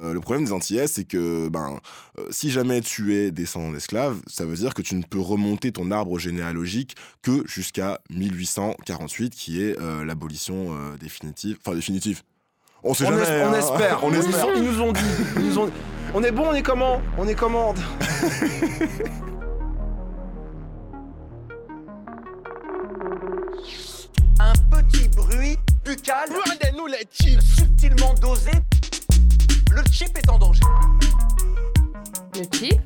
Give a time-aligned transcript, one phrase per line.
[0.00, 1.80] Euh, le problème des Antillais, c'est que ben,
[2.18, 5.72] euh, si jamais tu es descendant d'esclaves, ça veut dire que tu ne peux remonter
[5.72, 11.58] ton arbre généalogique que jusqu'à 1848, qui est euh, l'abolition euh, définitive.
[11.64, 12.22] Enfin, définitive.
[12.84, 13.22] On sait On, jamais.
[13.24, 13.58] es- on hein.
[13.58, 14.46] espère, on Ils nous espère.
[14.46, 15.00] ont- Ils nous ont dit.
[15.36, 15.70] ils nous ont-
[16.14, 17.02] On est bon, on est comment?
[17.18, 17.74] On est comment
[24.40, 26.28] Un petit bruit buccal.
[26.46, 27.40] Rendez-nous les chips.
[27.42, 28.50] Subtilement dosé.
[29.70, 30.60] Le chip est en danger.
[32.34, 32.80] Le chip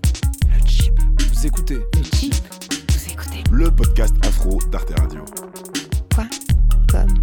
[0.44, 0.92] Le chip.
[1.32, 1.76] Vous écoutez.
[1.96, 2.34] Le chip
[2.90, 5.24] Vous écoutez Le podcast afro d'Arte Radio.
[6.14, 6.24] quoi?
[6.90, 7.14] Comme.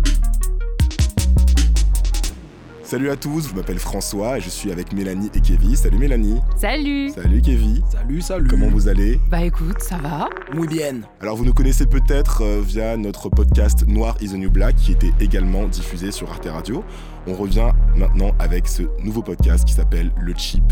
[2.84, 5.76] Salut à tous, je m'appelle François et je suis avec Mélanie et Kevin.
[5.76, 6.40] Salut Mélanie.
[6.58, 7.84] Salut Salut Kevin.
[7.92, 8.48] Salut, salut.
[8.48, 9.20] Comment vous allez?
[9.30, 11.02] Bah écoute, ça va Muy bien.
[11.22, 14.92] Alors vous nous connaissez peut-être euh, via notre podcast Noir is the New Black qui
[14.94, 16.84] était également diffusé sur Arte Radio.
[17.28, 20.64] On revient maintenant avec ce nouveau podcast qui s'appelle Le Chip.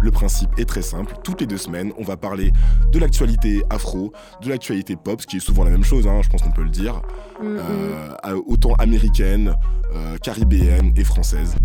[0.00, 1.14] Le principe est très simple.
[1.24, 2.52] Toutes les deux semaines, on va parler
[2.92, 6.28] de l'actualité afro, de l'actualité pop, ce qui est souvent la même chose, hein, je
[6.28, 7.00] pense qu'on peut le dire,
[7.40, 9.56] Mm, euh, autant américaine,
[9.92, 11.56] euh, caribéenne et française.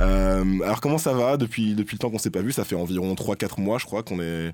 [0.00, 2.50] Euh, alors comment ça va depuis, depuis le temps qu'on s'est pas vu?
[2.52, 4.52] Ça fait environ 3-4 mois je crois qu'on est...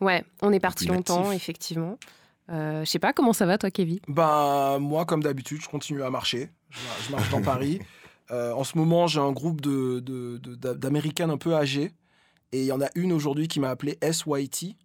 [0.00, 1.36] Ouais, on est parti longtemps, actif.
[1.36, 1.96] effectivement.
[2.50, 4.00] Euh, je sais pas, comment ça va toi, Kevin?
[4.08, 6.50] Bah, moi, comme d'habitude, je continue à marcher.
[7.06, 7.78] Je marche dans Paris.
[8.32, 11.92] Euh, en ce moment, j'ai un groupe de, de- de- d'Américaines un peu âgées.
[12.52, 14.76] Et il y en a une aujourd'hui qui m'a appelé SYT.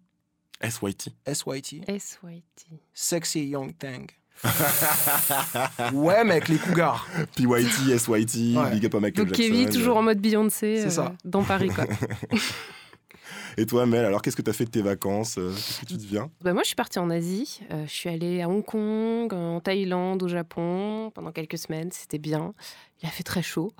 [0.62, 1.10] SYT.
[1.26, 1.82] SYT.
[1.98, 2.66] SYT.
[2.94, 4.06] Sexy Young Thing.
[5.92, 7.06] ouais, mec, les cougars.
[7.36, 8.70] PYT, SYT, Ouais.
[8.72, 9.42] Big Up à Michael Donc Jackson.
[9.52, 11.12] Kevin, toujours en mode Beyoncé C'est euh, ça.
[11.24, 11.84] dans Paris, quoi.
[13.58, 15.86] Et toi, Mel, alors qu'est-ce que tu as fait de tes vacances euh, Qu'est-ce que
[15.86, 16.30] tu deviens?
[16.42, 17.60] Bah, moi, je suis partie en Asie.
[17.72, 21.90] Euh, je suis allée à Hong Kong, en Thaïlande, au Japon, pendant quelques semaines.
[21.90, 22.54] C'était bien.
[23.02, 23.72] Il a fait très chaud.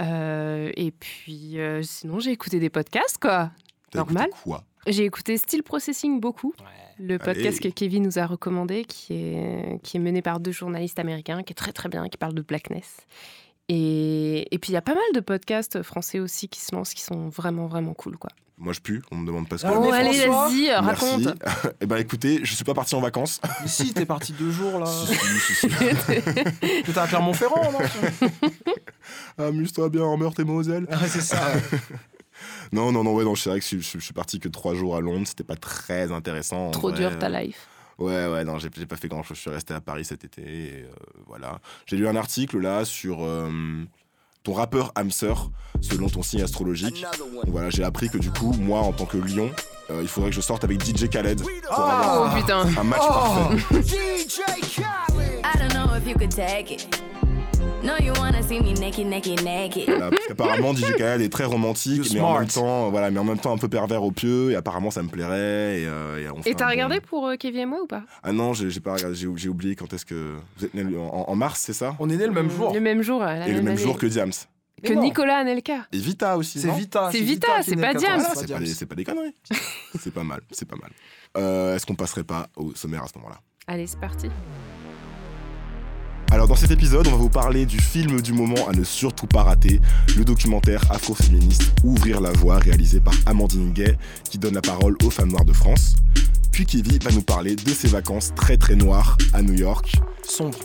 [0.00, 3.50] Euh, et puis, euh, sinon, j'ai écouté des podcasts, quoi.
[3.96, 4.30] Normal.
[4.44, 4.62] Quoi?
[4.86, 6.54] J'ai écouté Style Processing beaucoup.
[7.00, 7.72] Le podcast Allez.
[7.72, 11.52] que Kevin nous a recommandé, qui est, qui est mené par deux journalistes américains, qui
[11.52, 12.98] est très très bien, qui parle de blackness.
[13.68, 16.94] Et, et puis il y a pas mal de podcasts français aussi qui se lancent,
[16.94, 18.16] qui sont vraiment vraiment cool.
[18.16, 18.30] Quoi.
[18.58, 20.80] Moi, je pue, on me demande pas ce que Ah, Oh, mais allez, vas-y, euh,
[20.80, 21.28] raconte.
[21.80, 23.38] eh ben écoutez, je suis pas parti en vacances.
[23.60, 24.86] Mais si, t'es parti deux jours là.
[24.86, 25.68] Si, si, si, si.
[26.84, 27.78] T'étais à Clermont-Ferrand, non
[29.38, 30.84] Amuse-toi bien en Meurthe et Moselle.
[30.90, 31.52] Ouais, c'est ça.
[32.72, 34.74] Non, non, non, ouais, non, c'est vrai que je, je- je suis parti que trois
[34.74, 36.70] jours à Londres, c'était pas très intéressant.
[36.70, 36.98] Trop vrai.
[37.00, 37.66] dur ta life.
[37.98, 39.36] Ouais, ouais, non, j'ai j'ai pas fait grand chose.
[39.38, 40.42] Je suis resté à Paris cet été.
[40.42, 40.88] et, euh,
[41.26, 41.60] voilà.
[41.86, 43.50] J'ai lu un article là sur euh,
[44.42, 45.48] ton rappeur Hamster,
[45.80, 47.04] selon ton signe astrologique.
[47.18, 49.50] Donc voilà, j'ai appris que du coup, moi, en tant que lion,
[49.90, 52.00] euh, il faudrait que je sorte avec DJ Khaled pour Ah.
[52.14, 52.80] avoir Oh putain.
[52.80, 53.12] un match Oh.
[53.12, 53.82] parfait.
[53.82, 55.42] DJ Khaled.
[55.44, 57.02] I don't know if you could take it.
[57.86, 59.84] No, you wanna see me naked, naked, naked.
[59.88, 63.24] Voilà, parce qu'apparemment, DJ Khaled est très romantique, mais en même temps, voilà, mais en
[63.24, 64.50] même temps un peu pervers au pieu.
[64.50, 65.80] Et apparemment, ça me plairait.
[65.82, 68.02] Et, euh, et t'as bon- regardé pour euh, Kevin et moi ou pas?
[68.24, 69.14] Ah non, j'ai pas regardé.
[69.14, 71.94] J'ai oublié quand est-ce que vous êtes né le- en, en mars, c'est ça?
[72.00, 72.74] On est né le même jour.
[72.74, 73.20] Le même jour.
[73.20, 73.76] la Et le même année.
[73.76, 74.32] jour que Diams.
[74.82, 75.02] que non.
[75.02, 75.86] Nicolas Anelka.
[75.92, 76.58] Et Vita aussi.
[76.60, 77.10] C'est Vita.
[77.12, 78.18] C'est Vita, c'est pas Diams.
[78.18, 79.34] 14, Ah, c'est pas, des- c'est pas des conneries.
[80.00, 80.90] c'est pas mal, c'est pas mal.
[81.36, 83.38] Euh, Est-ce qu'on passerait pas au sommaire à ce moment-là?
[83.68, 84.28] Allez, c'est parti.
[86.32, 89.26] Alors dans cet épisode, on va vous parler du film du moment à ne surtout
[89.26, 89.80] pas rater,
[90.16, 93.96] le documentaire afroféministe Ouvrir la voie réalisé par Amandine Gay
[94.28, 95.94] qui donne la parole aux femmes noires de France.
[96.52, 99.92] Puis Kevin va nous parler de ses vacances très très noires à New York.
[100.24, 100.58] Sombre.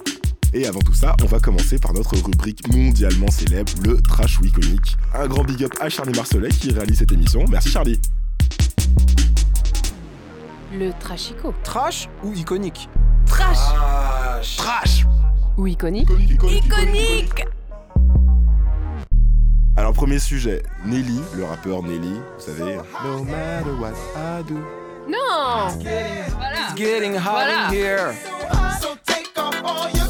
[0.53, 4.45] Et avant tout ça, on va commencer par notre rubrique mondialement célèbre, le Trash ou
[4.45, 4.97] iconique.
[5.13, 7.45] Un grand big up à Charlie Marcelet qui réalise cette émission.
[7.49, 7.99] Merci Charlie.
[10.73, 11.53] Le trashico.
[11.63, 12.89] Trash ou iconique?
[13.25, 14.57] Trash Trash.
[14.57, 15.05] Trash
[15.57, 17.45] ou iconique Iconique.
[19.77, 22.77] Alors premier sujet, Nelly, le rappeur Nelly, vous savez.
[23.03, 24.59] No matter what I do.
[25.07, 27.67] Non It's getting hot Voilà.
[27.69, 28.13] in here.
[28.79, 30.07] So take off all your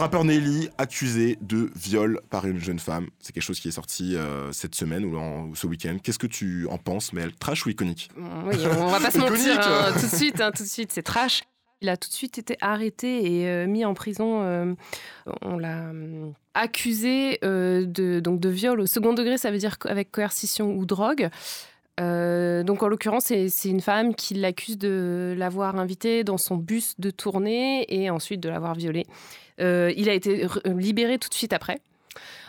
[0.00, 3.08] rappeur Nelly accusé de viol par une jeune femme.
[3.20, 5.96] C'est quelque chose qui est sorti euh, cette semaine ou, en- ou ce week-end.
[6.02, 7.32] Qu'est-ce que tu en penses, Mel?
[7.36, 8.10] Trash ou iconique?
[8.16, 11.02] Oui, on va pas se mentir hein, tout de suite, hein, tout de suite, c'est
[11.02, 11.42] trash.
[11.82, 14.42] Il a tout de suite été arrêté et euh, mis en prison.
[14.42, 14.74] euh,
[15.40, 20.10] on l'a euh, accusé de, donc de viol au second degré, ça veut dire avec
[20.10, 21.30] coercition ou drogue.
[21.98, 27.10] Donc en l'occurrence, c'est une femme qui l'accuse de l'avoir invité dans son bus de
[27.10, 29.04] tournée et ensuite de l'avoir violé.
[29.60, 31.80] Euh, il a été re- libéré tout de suite après.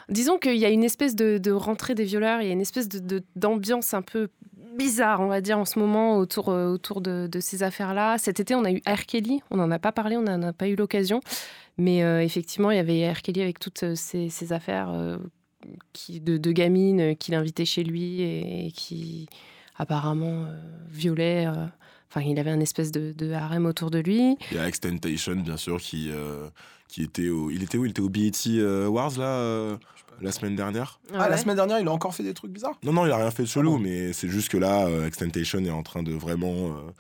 [0.09, 2.89] Disons qu'il y a une espèce de, rentrée des violeurs, il y a une espèce
[3.35, 4.29] d'ambiance un peu
[4.77, 8.17] bizarre, on va dire, en ce moment autour, euh, autour de, ces affaires-là.
[8.17, 9.05] Cet été, on a eu R.
[9.05, 9.41] Kelly.
[9.51, 11.21] On n'en a pas parlé, on n'en a pas eu l'occasion.
[11.77, 13.21] Mais euh, effectivement, il y avait R.
[13.21, 15.17] Kelly avec toutes euh, ces, affaires euh,
[16.09, 19.27] de, gamines euh, qu'il invitait chez lui et, qui
[19.77, 20.59] apparemment euh,
[20.89, 21.47] violaient.
[21.47, 21.67] euh,
[22.13, 24.35] Enfin, il avait un espèce de, harem autour de lui.
[24.51, 26.49] Il y a Extentation, bien sûr, qui, euh,
[26.91, 27.49] qui était au.
[27.49, 27.85] Il était où?
[27.85, 29.77] Il était au BET euh, Awards, là, euh,
[30.21, 31.37] la semaine dernière Ah, la Ouais.
[31.41, 32.77] semaine dernière, il a encore fait des trucs bizarres?
[32.83, 34.85] Non, non, il a rien fait de chelou, Ah bon mais c'est juste que là,
[34.87, 36.91] euh, Extentation est en train de vraiment euh,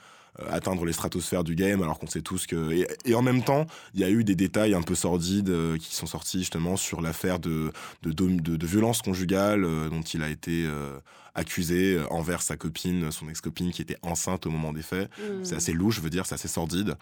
[0.49, 2.71] atteindre les stratosphères du game, alors qu'on sait tous que.
[2.71, 5.77] Et, et en même temps, il y a eu des détails un peu sordides euh,
[5.77, 7.71] qui sont sortis justement sur l'affaire de,
[8.01, 10.97] de, dom- de, de violence conjugale euh, dont il a été euh,
[11.35, 15.09] accusé envers sa copine, son ex-copine qui était enceinte au moment des faits.
[15.19, 15.43] Mm.
[15.43, 16.95] C'est assez louche, je veux dire, c'est assez sordide.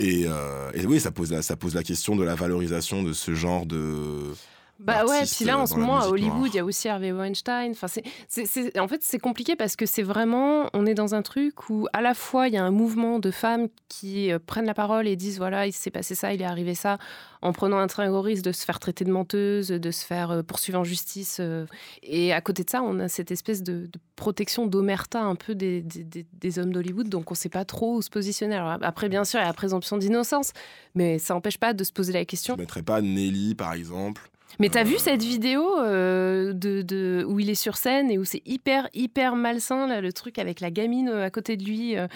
[0.00, 3.34] Et, euh, oui, ça pose, la, ça pose la question de la valorisation de ce
[3.34, 4.32] genre de.
[4.82, 6.46] Bah ouais, puis là euh, en ce dans la moment à Hollywood, noire.
[6.48, 7.70] il y a aussi Harvey Weinstein.
[7.72, 11.22] Enfin, c'est, c'est, en fait, c'est compliqué parce que c'est vraiment, on est dans un
[11.22, 14.66] truc où à la fois il y a un mouvement de femmes qui euh, prennent
[14.66, 16.98] la parole et disent voilà, il s'est passé ça, il est arrivé ça,
[17.42, 20.30] en prenant un très gros risque de se faire traiter de menteuse, de se faire
[20.30, 21.38] euh, poursuivre en justice.
[21.40, 21.66] euh.
[22.02, 25.54] et à côté de ça, on a cette espèce de, de protection d'omerta un peu
[25.54, 28.54] des, des- des- des hommes d'Hollywood, donc on sait pas trop où se positionner.
[28.56, 30.52] Alors, après, bien sûr, il y a la présomption d'innocence,
[30.94, 32.54] mais ça n'empêche pas de se poser la question.
[32.54, 34.30] Je mettrais pas Nelly, par exemple?
[34.58, 38.24] Mais t'as vu cette vidéo euh, de, de- où il est sur scène et où
[38.24, 41.96] c'est hyper, hyper malsain, là, le truc avec la gamine euh, à côté de lui.
[41.96, 42.08] euh,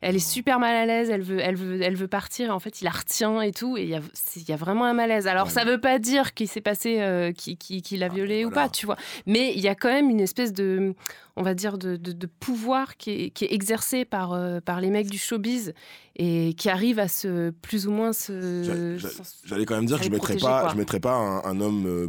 [0.00, 2.54] elle est super mal à l'aise, elle veut, elle, veut, elle veut partir.
[2.54, 3.76] En fait, il la retient et tout.
[3.76, 5.26] Et il y a, y vraiment un malaise.
[5.26, 5.52] Alors, Ouais.
[5.52, 8.50] ça veut pas dire qu'il s'est passé, euh, qu'il qu'il- qu'il a Ah, violé ou
[8.50, 8.96] pas, tu vois.
[9.26, 10.94] Mais il y a quand même une espèce de,
[11.36, 14.80] on va dire, de, de- de pouvoir qui est, qui est exercé par, euh, par
[14.80, 15.72] les mecs du showbiz
[16.16, 18.62] et qui arrive à se, plus ou moins se.
[18.64, 20.70] J'a- j'a- J'allais quand même dire que je Allez, mettrais pas, quoi.
[20.72, 22.08] je mettrais pas un, un homme euh,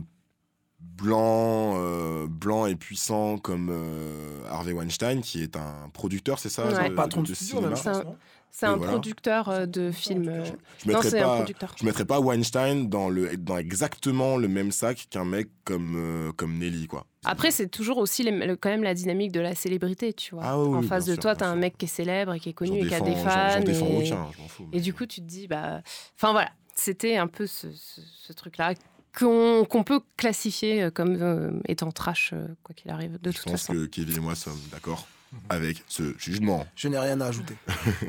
[0.79, 6.65] blanc, euh, blanc et puissant comme euh, Harvey Weinstein, qui est un producteur, c'est ça,
[6.67, 6.89] Ouais.
[6.89, 8.03] de, Patron de, de studio, même, cinéma.
[8.51, 8.93] C'est un- voilà.
[8.93, 10.23] producteur euh, de films.
[10.23, 11.75] Je Non, mettrais pas, producteur.
[11.79, 16.31] je mettrais pas Weinstein dans le, dans exactement le même sac qu'un mec comme euh,
[16.31, 17.05] comme Nelly, quoi.
[17.25, 20.43] Après, c'est toujours aussi les- le- quand même la dynamique de la célébrité, tu vois.
[20.45, 22.33] Ah oui, en oui, face de sûr, toi, bien t'as un mec qui est célèbre
[22.33, 23.49] et qui est connu et qui a des fans.
[23.53, 23.97] J'en défends et...
[23.97, 24.67] aucun, je m'en fous.
[24.73, 25.81] et du coup, tu te dis, bah.
[26.15, 28.73] Enfin voilà, c'était un peu ce, ce- ce truc-là
[29.17, 33.45] qu'on peut classifier euh, comme euh, étant trash, euh, quoi qu'il arrive, de je toute
[33.45, 33.73] pense façon.
[33.73, 35.07] que Kevin et moi sommes d'accord
[35.49, 36.65] avec ce jugement.
[36.75, 37.55] Je n'ai rien à ajouter.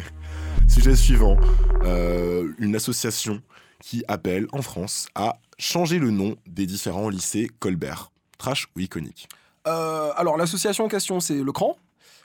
[0.68, 1.36] Sujet suivant.
[1.84, 3.42] Euh, une association
[3.82, 8.10] qui appelle en France à changer le nom des différents lycées Colbert.
[8.38, 9.28] Trash ou iconique?
[9.66, 11.76] Euh, alors, l'association en question, c'est le CRAN.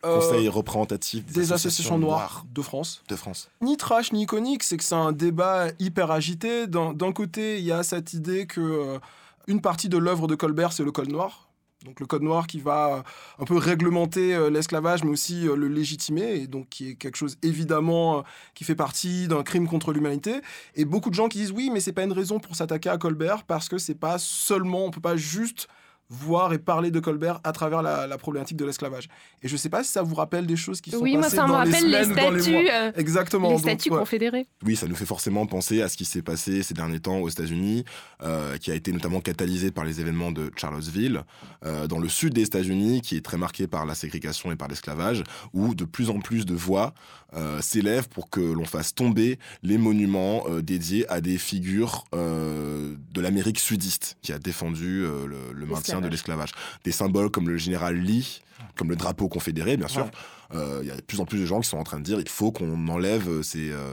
[0.06, 3.02] Euh, Conseil représentatif des associations noires de France.
[3.08, 3.50] de France.
[3.62, 6.68] Ni trash ni iconique, c'est que c'est un débat hyper agité.
[6.68, 9.00] D'un côté, il y a cette idée que euh,
[9.48, 11.50] une partie de l'œuvre de Colbert, c'est le code noir.
[11.86, 13.02] Donc le code noir qui va euh,
[13.40, 18.24] un peu réglementer l'esclavage, mais aussi le légitimer, et donc qui est quelque chose évidemment
[18.54, 20.42] qui fait partie d'un crime contre l'humanité.
[20.76, 22.98] Et beaucoup de gens qui disent oui, mais c'est pas une raison pour s'attaquer à
[22.98, 25.68] Colbert parce que c'est pas seulement, on peut pas juste
[26.10, 29.08] voir et parler de Colbert à travers la, la problématique de l'esclavage.
[29.42, 31.38] Et je sais pas si ça vous rappelle des choses qui sont Oui, moi, passées
[31.38, 32.62] ça me dans les rappelle les semaines ou dans les mois.
[32.62, 33.52] statuts, euh, Exactement.
[33.52, 33.98] les statuts ouais.
[34.00, 34.48] confédérés.
[34.64, 37.30] Oui, ça nous fait forcément penser à ce qui s'est passé ces derniers temps aux
[37.30, 37.86] États-Unis,
[38.22, 41.24] euh, qui a été notamment catalysé par les événements de Charlottesville,
[41.66, 44.68] euh, dans le sud des États-Unis, qui est très marqué par la ségrégation et par
[44.68, 45.24] l'esclavage,
[45.54, 46.94] où de plus en plus de voix
[47.36, 52.96] euh, s'élèvent pour que l'on fasse tomber les monuments euh, dédiés à des figures euh,
[53.12, 56.52] de l'Amérique sudiste, qui a défendu le, le maintien de l'esclavage.
[56.84, 58.42] Des symboles comme le général Lee,
[58.76, 60.04] comme le drapeau confédéré, bien sûr.
[60.06, 60.58] Ouais.
[60.58, 62.04] Euh, Il y a de plus en plus de gens qui sont en train de
[62.04, 63.92] dire il faut qu'on enlève ces, euh,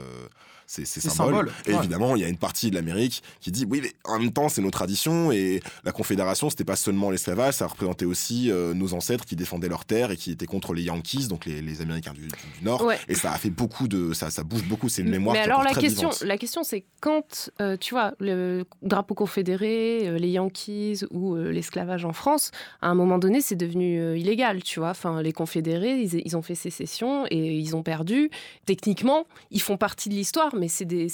[0.67, 1.11] ces, symboles.
[1.11, 1.77] symboles, Et ouais.
[1.79, 4.49] évidemment, il y a une partie de l'Amérique qui dit oui, mais en même temps,
[4.49, 8.93] c'est nos traditions et la Confédération, c'était pas seulement l'esclavage, ça représentait aussi euh, nos
[8.93, 12.13] ancêtres qui défendaient leurs terres et qui étaient contre les Yankees, donc les, les Américains
[12.13, 12.81] du, du- du Nord.
[12.83, 12.97] Ouais.
[13.07, 14.13] Et ça a fait beaucoup de.
[14.13, 16.23] Ça, ça bouge beaucoup, c'est une mémoire Mais qui alors la très question, vivante.
[16.27, 21.51] la question c'est quand, euh, tu vois, le drapeau confédéré, euh, les Yankees ou euh,
[21.51, 24.89] l'esclavage en France, à un moment donné, c'est devenu euh, illégal, tu vois.
[24.91, 28.29] Enfin, les confédérés, ils, ils ont fait sécession et ils ont perdu.
[28.65, 31.09] Techniquement, ils font partie de l'histoire, mais c'est des,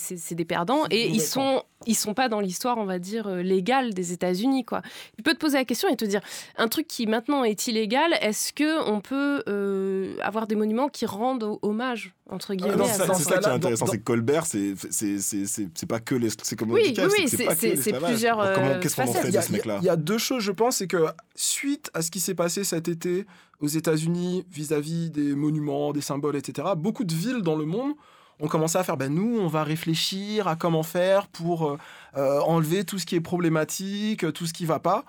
[0.46, 4.14] perdants et ils sont, ils sont pas dans l'histoire, on va dire, euh, légale des
[4.14, 4.82] États-Unis, quoi.
[5.18, 6.22] Tu peux te poser la question et te dire,
[6.58, 11.06] un truc qui maintenant est illégal, est-ce que on peut euh, avoir des monuments qui
[11.06, 12.14] rendent ho- hommage?
[12.32, 14.04] Entre guillemets Ah non, à c'est ça ça, c'est ça qui est intéressant, c'est que
[14.04, 18.40] Colbert, c'est c'est- c'est- c'est- c'est pas que les, c'est comme Oui, oui, c'est plusieurs,
[18.40, 19.78] euh, Qu'est-ce qu'on en fait de ce il y a- mec-là?
[19.82, 21.06] il y a deux choses, je pense, c'est que
[21.36, 23.26] suite à ce qui s'est passé cet été
[23.62, 27.94] aux États-Unis vis-à-vis des monuments, des symboles, etc., beaucoup de villes dans le monde
[28.42, 31.78] ont commencé à faire, ben nous, on va réfléchir à comment faire pour euh,
[32.16, 35.04] euh, enlever tout ce qui est problématique, tout ce qui va pas.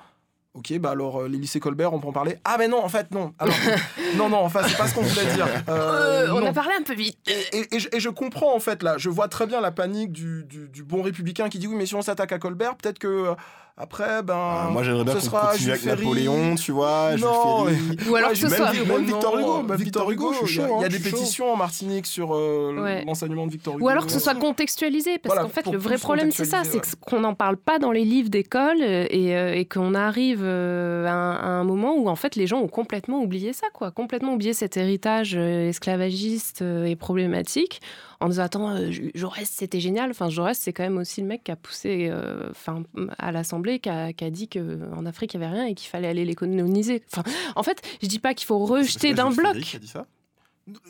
[0.52, 2.36] Ok, bah alors euh, les lycées Colbert, on peut en parler.
[2.44, 3.32] Ah, mais non, en fait, non.
[3.38, 3.54] Alors,
[4.16, 5.46] non, non, enfin, c'est pas ce qu'on voulait dire.
[5.68, 6.46] Euh, Euh, on non.
[6.46, 7.18] a parlé un peu vite.
[7.28, 9.70] Et, et- et je, et je comprends en fait là, je vois très bien la
[9.70, 12.74] panique du, du- du bon républicain qui dit oui mais si on s'attaque à Colbert,
[12.76, 13.34] peut-être que
[13.80, 16.02] après ben Ah, moi j'aimerais bien ce qu'on sera continue avec Ferry.
[16.02, 17.76] Napoléon, tu vois, Jules Non, Ferry.
[18.10, 18.72] Ou alors Ouais, que ce même, soit.
[18.72, 20.98] même même Victor Hugo, bah, Victor Hugo, je suis il y a- y hein, des
[20.98, 21.02] chaud.
[21.16, 23.04] pétitions en Martinique sur euh, Ouais.
[23.04, 23.84] l'enseignement de Victor Hugo.
[23.84, 26.62] Ou alors que ce soit contextualisé, parce Voilà, qu'en fait, le vrai problème, c'est ça,
[26.64, 30.40] c'est qu'on n'en parle pas dans les livres d'école euh, et, euh, et qu'on arrive
[30.42, 33.66] euh, à, un, à un moment où, en fait, les gens ont complètement oublié ça,
[33.72, 33.90] quoi.
[33.90, 37.80] Complètement oublié cet héritage euh, esclavagiste euh, et problématique
[38.20, 40.10] en disant, attends, euh, Jaurès, c'était génial.
[40.10, 42.82] Enfin, Jaurès, c'est quand même aussi le mec qui a poussé euh, enfin,
[43.18, 45.88] à l'Assemblée, qui a, qui a dit qu'en Afrique, il n'y avait rien et qu'il
[45.88, 47.02] fallait aller les coloniser.
[47.12, 47.22] Enfin,
[47.56, 49.58] en fait, je dis pas qu'il faut rejeter d'un bloc.
[49.60, 50.06] Qui a dit ça?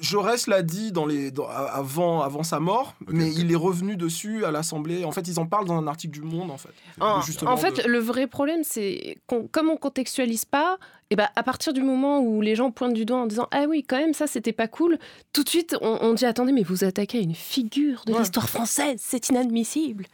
[0.00, 4.44] Jaurès l'a dit dans les, dans- avant, avant sa mort, mais il est revenu dessus
[4.44, 5.04] à l'Assemblée.
[5.06, 6.68] En fait, ils en parlent dans un article du Monde, en fait.
[7.00, 10.78] En, justement en fait, de- le vrai problème, c'est qu'on- comme on contextualise pas,
[11.10, 13.64] et ben à partir du moment où les gens pointent du doigt en disant ah
[13.68, 14.98] oui quand même ça c'était pas cool,
[15.32, 18.20] tout de suite on, on dit attendez mais vous attaquez à une figure de Ouais.
[18.20, 20.06] l'histoire française, c'est inadmissible.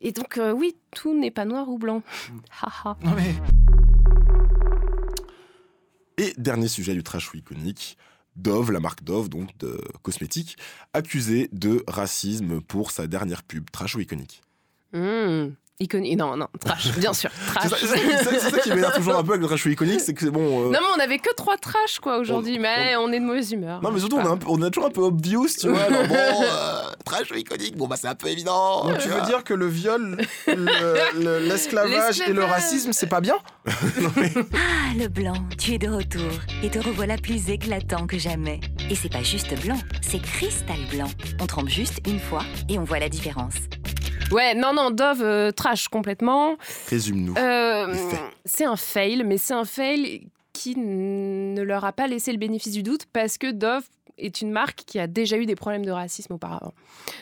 [0.00, 2.02] Et donc euh, oui tout n'est pas noir ou blanc.
[2.30, 2.38] Mm.
[2.62, 2.96] Haha.
[3.02, 3.34] Non, mais-
[6.18, 7.96] Et dernier sujet du trash iconique,
[8.36, 10.56] Dove, la marque Dove, donc de cosmétiques,
[10.92, 14.42] accusée de racisme pour sa dernière pub trash iconique.
[14.92, 15.50] Hmm.
[15.80, 16.16] Iconique.
[16.18, 17.80] Non non trash bien sûr C'est ça, trash.
[17.80, 20.20] c'est ça- c'est ça qui m'énerve toujours un peu avec le trash iconique, c'est que
[20.20, 20.66] c'est bon.
[20.66, 23.50] euh, Non mais on avait que trois trash quoi aujourd'hui, mais on est de mauvaise
[23.52, 23.82] humeur.
[23.82, 25.80] Non mais surtout on, est un peu- on est toujours un peu obvious, tu vois.
[25.82, 28.84] alors bon, euh, trash iconique, bon bah c'est un peu évident.
[28.84, 30.54] Donc tu veux dire que le viol, le-
[31.20, 33.36] le- l'esclavage et le racisme, c'est pas bien
[33.66, 36.30] Ah, le blanc, tu es de retour
[36.62, 38.60] et te revoilà plus éclatant que jamais.
[38.90, 41.08] Et c'est pas juste blanc, c'est cristal blanc.
[41.40, 43.54] On trempe juste une fois et on voit la différence.
[44.32, 46.56] Ouais non non Dove euh, trash complètement.
[46.88, 47.34] Résume-nous.
[47.36, 47.94] Euh,
[48.44, 52.72] c'est un fail, mais c'est un fail qui ne leur a pas laissé le bénéfice
[52.72, 53.84] du doute parce que Dove
[54.18, 56.72] est une marque qui a déjà eu des problèmes de racisme auparavant.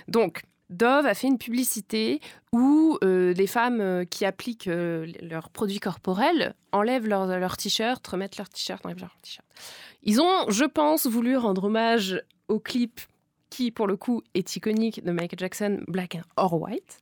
[0.09, 2.21] Donc, Dove a fait une publicité
[2.53, 8.07] où euh, les femmes euh, qui appliquent euh, leurs produits corporels enlèvent leur, leur t-shirt,
[8.07, 9.47] remettent leur t-shirt, enlèvent leur t-shirt.
[10.05, 13.01] Ils ont, je pense, voulu rendre hommage au clip
[13.51, 16.99] qui, pour le coup, est iconique de Michael Jackson, Black and or White,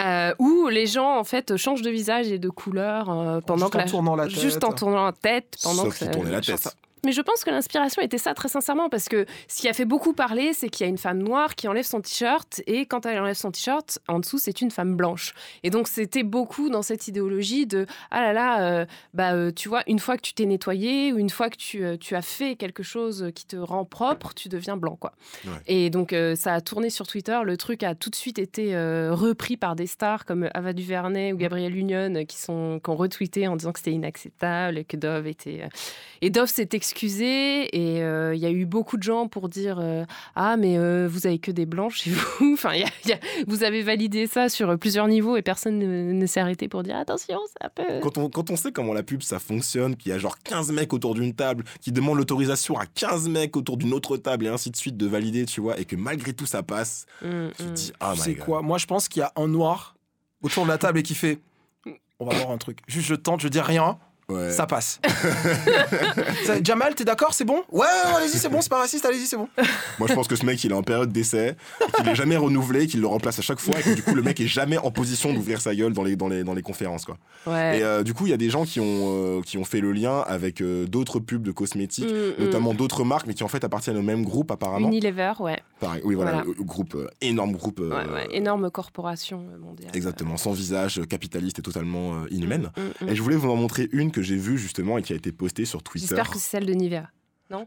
[0.00, 3.72] euh, où les gens, en fait, changent de visage et de couleur euh, pendant Juste
[3.72, 4.38] que en la- tournant la tête.
[4.40, 6.68] Juste en tournant la tête pendant Sauf que ça- la chanson.
[6.70, 6.76] tête.
[7.04, 9.84] Mais je pense que l'inspiration était ça, très sincèrement, parce que ce qui a fait
[9.84, 13.06] beaucoup parler, c'est qu'il y a une femme noire qui enlève son t-shirt, et quand
[13.06, 15.34] elle enlève son t-shirt, en dessous, c'est une femme blanche.
[15.62, 19.68] Et donc, c'était beaucoup dans cette idéologie de ah là là, euh, bah, euh, tu
[19.68, 22.22] vois, une fois que tu t'es nettoyé, ou une fois que tu, euh, tu as
[22.22, 25.12] fait quelque chose qui te rend propre, tu deviens blanc, quoi.
[25.44, 25.52] Ouais.
[25.66, 27.38] Et donc, ça a tourné sur Twitter.
[27.44, 28.76] Le truc a tout de suite été
[29.10, 33.46] repris par des stars comme Ava DuVernay ou Gabrielle Union qui, sont, qui ont retweeté
[33.46, 35.68] en disant que c'était inacceptable et que Dove était.
[36.22, 39.78] Et Dove s'est excusé et euh, il y a eu beaucoup de gens pour dire
[39.80, 42.52] euh, Ah, mais euh, vous avez que des blancs chez vous.
[42.54, 45.42] enfin, il y a- il y a- vous avez validé ça sur plusieurs niveaux et
[45.42, 48.00] personne ne, ne s'est arrêté pour dire Attention, ça peut.
[48.02, 50.72] Quand on, quand on sait comment la pub ça fonctionne, qu'il y a genre 15
[50.72, 54.48] mecs autour d'une table, qui demandent l'autorisation à 15 mecs autour d'une autre table et
[54.48, 57.62] ainsi de suite de valider, tu vois, et que malgré tout ça passe, Mm, tu
[57.64, 57.72] te mm.
[57.74, 58.44] dis, ah sais god.
[58.44, 59.96] quoi Moi, je pense qu'il y a un noir
[60.42, 61.38] autour de la table et qui fait
[62.20, 62.78] On va voir un truc.
[62.88, 63.98] Juste, je tente, je dis rien,
[64.30, 64.50] Ouais.
[64.52, 65.00] ça passe.
[66.44, 67.62] Ça- Jamal, t'es d'accord C'est bon?
[67.72, 69.48] Ouais, ouais, allez-y, c'est bon, c'est pas raciste, allez-y, c'est bon.
[69.98, 71.56] Moi, je pense que ce mec, il est en période d'essai,
[71.96, 74.22] qu'il est jamais renouvelé, qu'il le remplace à chaque fois, et que du coup, le
[74.22, 77.04] mec est jamais en position d'ouvrir sa gueule dans les, dans les, dans les conférences,
[77.06, 77.16] quoi.
[77.46, 77.78] Ouais.
[77.78, 78.84] Et euh, du coup, il y a des gens qui ont,
[79.38, 82.44] euh, qui ont fait le lien avec euh, d'autres pubs de cosmétiques, Mm, mm.
[82.44, 84.88] notamment d'autres marques, mais qui en fait appartiennent au même groupe, apparemment.
[84.88, 85.60] Unilever, ouais.
[85.80, 87.80] Pareil, oui, voilà, groupe, euh, énorme groupe.
[87.80, 88.26] euh, Ouais, ouais.
[88.36, 89.90] Énorme corporation mondiale.
[89.94, 92.70] Exactement, sans visage, euh, capitaliste et totalement euh, inhumaine.
[92.76, 93.08] Mm, mm.
[93.10, 95.30] Et je voulais vous en montrer une que j'ai vue justement et qui a été
[95.30, 96.06] postée sur Twitter.
[96.08, 97.10] J'espère que c'est celle de Nivea.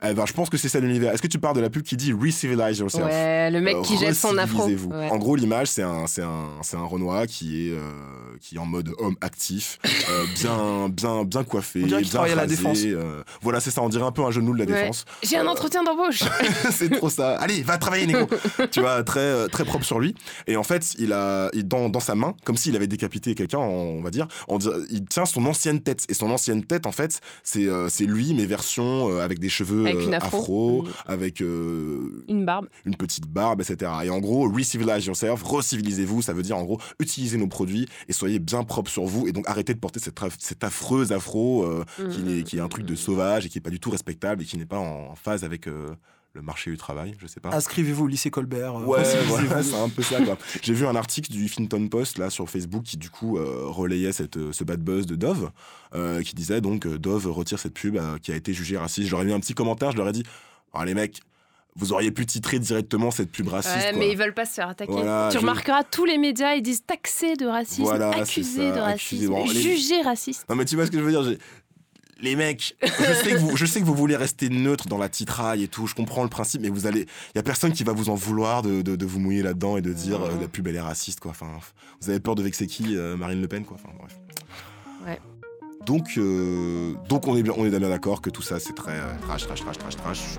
[0.04, 1.12] Eh ben, je pense que c'est ça l'univers.
[1.14, 3.82] Est-ce que tu parles de la pub qui dit Recivilize yourself Ouais, le mec Euh,
[3.82, 4.68] qui jette son afro.
[4.68, 5.10] Ouais.
[5.10, 7.80] En gros, l'image, c'est un, c'est un, c'est un Renoir qui est, euh,
[8.40, 12.42] qui est en mode homme actif, euh, bien, bien, bien coiffé, bien travaille à la
[12.44, 12.80] rasé, défense.
[12.86, 13.82] euh, voilà, c'est ça.
[13.82, 14.82] On dirait un peu un genou de la Ouais.
[14.82, 15.06] défense.
[15.24, 16.24] J'ai un entretien d'embauche.
[16.72, 17.38] c'est trop ça.
[17.40, 18.28] Allez, va travailler, Nico.
[18.72, 20.14] tu vois, très, très propre sur lui.
[20.46, 23.60] Et en fait, il a, il- dans, dans sa main, comme s'il avait décapité quelqu'un,
[23.60, 24.60] on va dire, on
[24.92, 26.06] il tient son ancienne tête.
[26.10, 29.50] Et son ancienne tête, en fait, c'est, euh, c'est lui, mais version euh, avec des
[29.50, 30.38] cheveux Avec une euh, afro.
[30.40, 30.88] afro, Mm.
[31.08, 32.68] avec euh, Une barbe.
[32.86, 33.92] une petite barbe, etc.
[34.04, 38.14] Et en gros, recivilize yourself, recivilisez-vous, ça veut dire en gros, utilisez nos produits et
[38.14, 39.28] soyez bien propre sur vous.
[39.28, 42.30] Et donc arrêtez de porter cette, cette affreuse afro euh, qui, Mm.
[42.40, 44.46] est, qui est un truc de sauvage et qui est pas du tout respectable et
[44.46, 45.68] qui n'est pas en, phase avec
[46.34, 47.50] le marché du travail, je sais pas.
[47.54, 48.78] Inscrivez-vous au lycée Colbert.
[48.78, 50.22] euh, Ouais, voilà, c'est un peu ça.
[50.22, 50.38] quoi.
[50.62, 54.14] J'ai vu un article du Huffington Post là sur Facebook qui du coup euh, relayait
[54.14, 55.52] cette, euh, ce bad buzz de Dove,
[55.94, 59.12] euh, qui disait donc Dove retire cette pub euh, qui a été jugée raciste.
[59.14, 60.24] Ai mis un petit commentaire, je leur ai dit,
[60.74, 61.20] ah les mecs,
[61.76, 63.76] vous auriez pu titrer directement cette pub raciste.
[63.76, 64.00] Ouais, quoi.
[64.00, 64.92] mais ils veulent pas se faire attaquer.
[64.92, 68.76] Voilà, tu je- remarqueras, tous les médias, ils disent taxé de racisme, Voilà, accusé ça,
[68.76, 69.28] de accusé.
[69.28, 70.46] racisme, Bon, les- jugé raciste.
[70.50, 71.38] Non mais tu vois ce que je veux dire j'ai-
[72.22, 75.10] les mecs, je sais, que vous, je sais que vous voulez rester neutre dans la
[75.10, 77.84] titraille et tout, je comprends le principe, mais vous allez, il y a personne qui
[77.84, 80.48] va vous en vouloir de, de- de vous mouiller là-dedans et de dire euh, la
[80.48, 81.32] pub elle est raciste quoi.
[81.32, 81.48] Enfin,
[82.02, 83.78] vous avez peur de vexer qui, euh, Marine Le Pen quoi.
[83.82, 84.20] Enfin bref.
[85.06, 85.20] Ouais.
[85.86, 89.00] Donc, euh, donc on est bien, on est bien d'accord que tout ça c'est très
[89.24, 90.38] trash, trash, trash, trash, trash.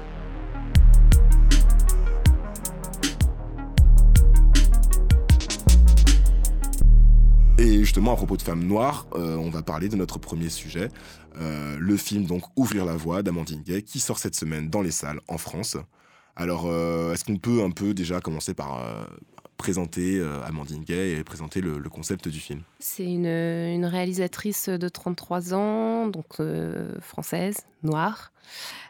[7.59, 10.89] Et justement, à propos de femmes noires, euh, on va parler de notre premier sujet,
[11.41, 14.91] euh, le film donc Ouvrir la voie d'Amandine Gay, qui sort cette semaine dans les
[14.91, 15.77] salles en France.
[16.37, 19.05] Alors, euh, est-ce qu'on peut un peu déjà commencer par euh,
[19.59, 22.63] présenter euh, Amandine Gay et présenter le, le concept du film?
[22.79, 28.33] C'est une, une réalisatrice de 33 ans, donc euh, française, noire,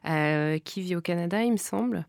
[0.09, 2.07] euh, qui vit au Canada, il me semble.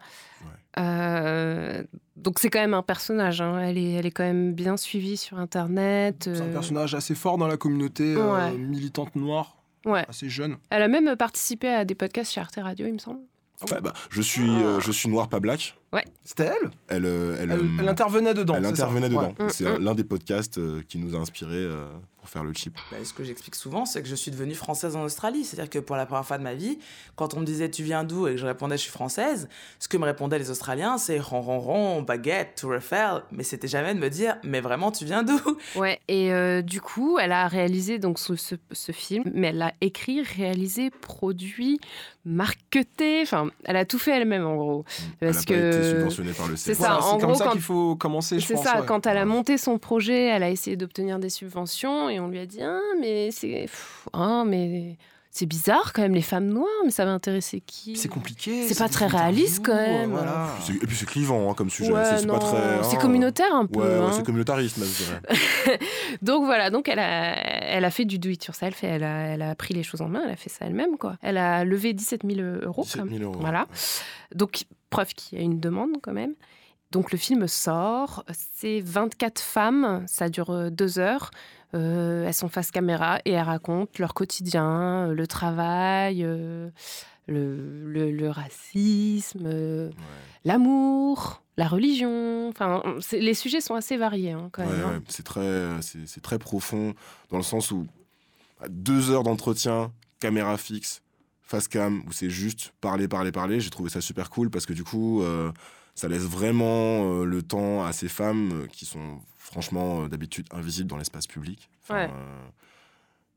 [0.79, 1.83] Euh,
[2.15, 3.59] donc c'est quand même un personnage, hein.
[3.59, 6.29] elle, est, elle est quand même bien suivie sur Internet.
[6.33, 8.57] C'est un personnage assez fort dans la communauté euh, Ouais.
[8.57, 10.05] militante noire, Ouais.
[10.07, 10.57] assez jeune.
[10.69, 13.19] Elle a même participé à des podcasts chez Arte Radio, il me semble.
[13.71, 15.75] Ouais, bah, je, suis, euh, je suis noir, pas black.
[16.23, 16.69] C'était elle?
[16.87, 18.55] Elle, euh, elle, elle, euh, elle intervenait dedans.
[18.55, 19.27] elle c'est ça intervenait Ouais.
[19.27, 19.45] dedans.
[19.45, 19.83] Mm, C'est mm.
[19.83, 21.85] l'un des podcasts euh, qui nous a inspirés euh,
[22.17, 22.77] pour faire le chip.
[22.91, 25.43] Bah, ce que j'explique souvent, c'est que je suis devenue française en Australie.
[25.43, 26.79] C'est-à-dire que pour la première fois de ma vie,
[27.17, 28.27] quand on me disait tu viens d'où?
[28.27, 31.41] Et que je répondais je suis française, ce que me répondaient les Australiens, c'est ron
[31.41, 33.19] ron ron, baguette, to refer.
[33.33, 35.39] Mais c'était jamais de me dire mais vraiment tu viens d'où?
[35.75, 39.57] Ouais, et euh, du coup, elle a réalisé donc ce, ce- ce film, mais elle
[39.57, 41.79] l'a écrit, réalisé, produit,
[42.25, 44.85] marketé, enfin, elle a tout fait elle-même en gros.
[45.19, 46.83] Elle Parce n'a pas été que- subventionnée par le C'est CSA.
[46.83, 48.85] ça, Voilà, en c'est comme gros, ça quand- qu'il faut commencer, C'est ça, ouais.
[48.87, 52.39] quand elle a monté son projet, elle a essayé d'obtenir des subventions et on lui
[52.39, 53.67] a dit Ah, mais c'est.
[54.13, 54.97] Ah, mais
[55.35, 58.67] c'est bizarre quand même, les femmes noires, mais ça va intéresser qui C'est compliqué.
[58.67, 60.11] C'est pas très réaliste, quand même.
[60.11, 60.49] euh, voilà.
[60.61, 61.91] C'est- Et puis c'est clivant hein, comme sujet.
[61.91, 62.83] Ouais, c'est c'est pas très.
[62.83, 63.79] c'est hein, communautaire un peu.
[63.79, 64.11] Ouais, ouais, hein.
[64.13, 65.79] c'est communautariste, même, je dirais.
[66.21, 67.33] Donc voilà, donc elle a,
[67.75, 70.01] elle a fait du do it yourself et elle a, elle a pris les choses
[70.01, 71.17] en main, elle a fait ça elle-même quoi.
[71.23, 72.83] Elle a levé 17 000 euros.
[72.83, 73.39] 17 quand 000 euros.
[73.41, 73.67] Voilà.
[74.35, 76.35] Donc preuve qu'il y a une demande quand même.
[76.91, 78.23] Donc le film sort,
[78.55, 81.31] c'est 24 femmes, ça dure euh, deux heures.
[81.75, 86.69] Euh, elles sont face caméra et elles racontent leur quotidien, euh, le travail, euh,
[87.27, 89.89] le, le- le racisme, euh,
[90.45, 92.49] l'amour, la religion.
[92.49, 94.85] Enfin, les sujets sont assez variés hein, quand Ouais, même.
[94.85, 94.91] hein.
[94.97, 96.93] ouais, c'est très, c'est très profond
[97.31, 97.87] dans le sens où
[98.61, 101.01] à deux heures d'entretien, caméra fixe,
[101.41, 103.59] face cam, où c'est juste parler, parler, parler.
[103.59, 105.21] J'ai trouvé ça super cool parce que du coup,
[105.95, 110.47] ça laisse vraiment euh, le temps à ces femmes euh, qui sont franchement euh, d'habitude
[110.51, 111.69] invisibles dans l'espace public.
[111.83, 112.09] Enfin, Ouais.
[112.11, 112.47] euh,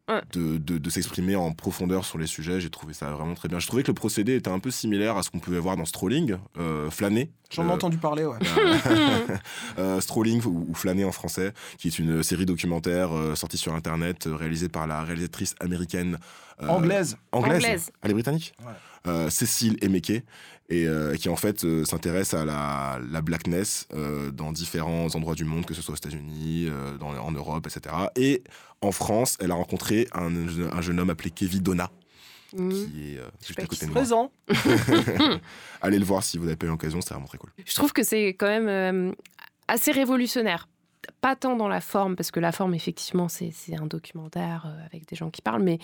[0.08, 0.22] Ouais.
[0.34, 3.58] De, de- de s'exprimer en profondeur sur les sujets, j'ai trouvé ça vraiment très bien.
[3.58, 5.84] Je trouvais que le procédé était un peu similaire à ce qu'on pouvait voir dans
[5.84, 7.32] Strolling, euh, flâner.
[7.50, 8.38] J'en ai Euh, entendu parler, ouais.
[9.78, 13.74] euh, Strolling ou, ou Flâner en français, qui est une série documentaire euh, sortie sur
[13.74, 16.18] internet, réalisée par la réalisatrice américaine
[16.62, 17.16] euh, Anglaise.
[17.32, 17.56] anglaise.
[17.64, 17.90] Anglaise.
[18.02, 18.72] Elle est britannique Ouais.
[19.06, 20.10] Euh, Cécile Emeke,
[20.68, 25.34] et euh, qui en fait euh, s'intéresse à la, la blackness euh, dans différents endroits
[25.36, 27.94] du monde, que ce soit aux États-Unis, euh, en Europe, etc.
[28.16, 28.42] Et
[28.80, 30.32] en France, elle a rencontré un,
[30.72, 31.90] un jeune homme appelé Kevin Donna,
[32.52, 32.70] Mhm.
[32.70, 34.00] qui est euh, juste à côté de moi.
[34.00, 34.30] Présent.
[35.82, 37.50] Allez le voir si vous n'avez pas eu l'occasion, c'est vraiment très cool.
[37.64, 39.12] Je trouve que c'est quand même euh,
[39.68, 40.68] assez révolutionnaire.
[41.20, 45.06] Pas tant dans la forme, parce que la forme, effectivement, c'est un documentaire euh, avec
[45.08, 45.78] des gens qui parlent, mais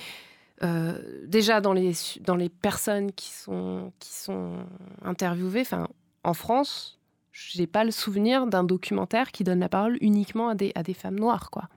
[0.65, 4.65] euh, déjà dans les, dans les personnes qui sont, qui sont
[5.05, 5.65] interviewées,
[6.25, 7.01] en France,
[7.33, 10.95] j'ai pas le souvenir d'un documentaire qui donne la parole uniquement à des, à des
[10.95, 11.69] femmes noires, quoi.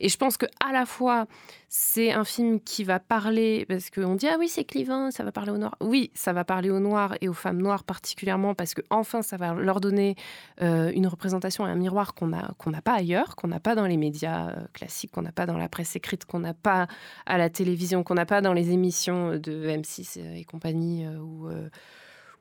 [0.00, 1.26] Et je pense que à la fois
[1.68, 5.32] c'est un film qui va parler parce qu'on dit ah oui c'est clivant ça va
[5.32, 8.72] parler aux noirs oui ça va parler aux noirs et aux femmes noires particulièrement parce
[8.72, 10.16] que enfin ça va leur donner
[10.62, 13.74] euh, une représentation et un miroir qu'on a qu'on n'a pas ailleurs qu'on n'a pas
[13.74, 16.86] dans les médias euh, classiques qu'on n'a pas dans la presse écrite qu'on n'a pas
[17.26, 21.48] à la télévision qu'on n'a pas dans les émissions de M6 et compagnie euh, où
[21.48, 21.68] euh,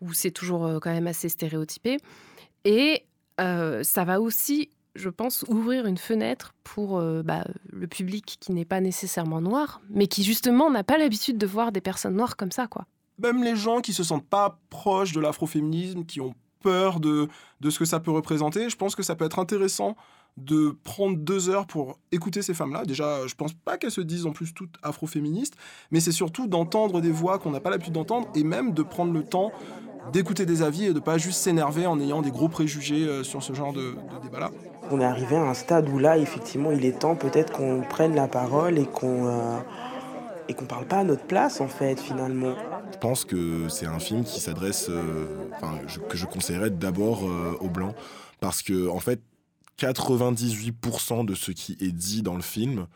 [0.02, 1.98] où c'est toujours euh, quand même assez stéréotypé.
[2.66, 3.04] Et
[3.40, 8.52] euh, ça va aussi je pense, ouvrir une fenêtre pour euh, bah, le public qui
[8.52, 12.36] n'est pas nécessairement noir, mais qui justement n'a pas l'habitude de voir des personnes noires
[12.36, 12.86] comme ça, quoi.
[13.20, 17.28] Même les gens qui se sentent pas proches de l'afroféminisme, qui ont peur de,
[17.62, 19.96] de ce que ça peut représenter, je pense que ça peut être intéressant
[20.38, 22.86] de prendre deux heures pour écouter ces femmes-là.
[22.86, 25.56] Déjà, je pense pas qu'elles se disent en plus toutes afroféministes,
[25.90, 29.12] mais c'est surtout d'entendre des voix qu'on n'a pas l'habitude d'entendre et même de prendre
[29.12, 29.52] le temps
[30.12, 33.44] d'écouter des avis et de pas juste s'énerver en ayant des gros préjugés euh, sur
[33.44, 34.52] ce genre de, de débat-là.
[34.92, 38.16] On est arrivé à un stade où là, effectivement, il est temps peut-être qu'on prenne
[38.16, 39.58] la parole et qu'on euh,
[40.50, 42.56] et qu'on parle pas à notre place, en fait, finalement.
[42.94, 45.26] Je pense que c'est un film qui s'adresse, euh,
[45.58, 47.94] enfin, je- que je conseillerais d'abord euh, aux blancs,
[48.40, 49.20] parce que en fait,
[49.78, 52.88] 98% de ce qui est dit dans le film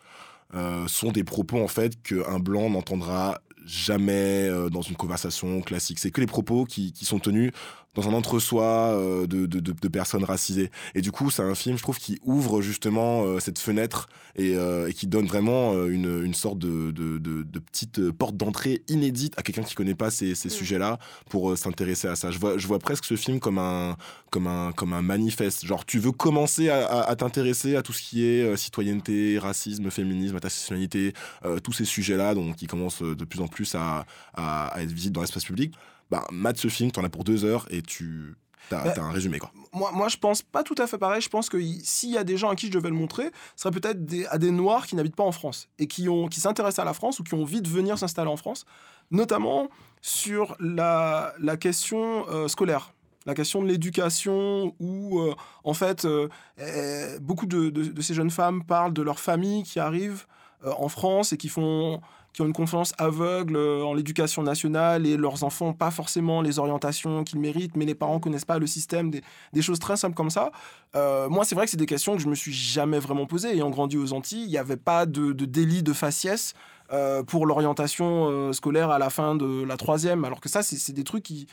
[0.56, 6.00] euh, sont des propos en fait qu'un blanc n'entendra jamais euh, dans une conversation classique.
[6.00, 7.52] C'est que les propos qui, qui sont tenus
[7.93, 10.71] dans un entre-soi euh, de, de, de- personnes racisées.
[10.95, 14.56] Et du coup, c'est un film, je trouve, qui ouvre justement euh, cette fenêtre et,
[14.56, 18.38] euh, et qui donne vraiment euh, une, une sorte de, de, de- de petite porte
[18.38, 20.99] d'entrée inédite à quelqu'un qui connaît pas ces, ces sujets-là
[21.30, 22.32] pour euh, s'intéresser à ça.
[22.32, 23.97] Je vois, je vois presque ce film comme un,
[24.30, 25.65] comme un, comme un manifeste.
[25.65, 29.38] Genre, tu veux commencer à, à- à t'intéresser à tout ce qui est euh, citoyenneté,
[29.38, 31.12] racisme, féminisme, intersectionnalité,
[31.43, 34.91] euh, tous ces sujets-là, donc qui commencent de plus en plus à, à, à être
[34.93, 35.73] visibles dans l'espace public.
[36.12, 38.36] Bah, mate ce film, t'en as pour deux heures et tu
[38.69, 39.52] t'as Bah, t'as un résumé quoi.
[39.74, 41.21] Moi, moi, je pense pas tout à fait pareil.
[41.21, 43.63] Je pense que s'il y a des gens à qui je devais le montrer, ce
[43.63, 46.80] serait peut-être à des Noirs qui n'habitent pas en France et qui, ont, qui s'intéressent
[46.80, 48.65] à la France ou qui ont envie de venir s'installer en France,
[49.10, 49.69] notamment
[50.02, 52.93] sur la, la question euh, scolaire.
[53.26, 56.28] La question de l'éducation, où euh, en fait, euh,
[56.60, 60.26] euh, beaucoup de, de- de ces jeunes femmes parlent de leurs familles qui arrivent
[60.65, 62.02] en France et qui font
[62.34, 66.41] qui ont une confiance aveugle euh, en l'éducation nationale et leurs enfants n'ont pas forcément
[66.41, 70.15] les orientations qu'ils méritent, mais les parents connaissent pas le système, des, choses très simples
[70.15, 70.52] comme ça.
[70.96, 73.50] Euh, moi, c'est vrai que c'est des questions que je me suis jamais vraiment posées.
[73.50, 76.54] Ayant grandi aux Antilles, il n'y avait pas de, délit de faciès
[76.94, 81.04] euh, pour l'orientation scolaire à la fin de la troisième, alors que ça, c'est des
[81.04, 81.48] trucs qui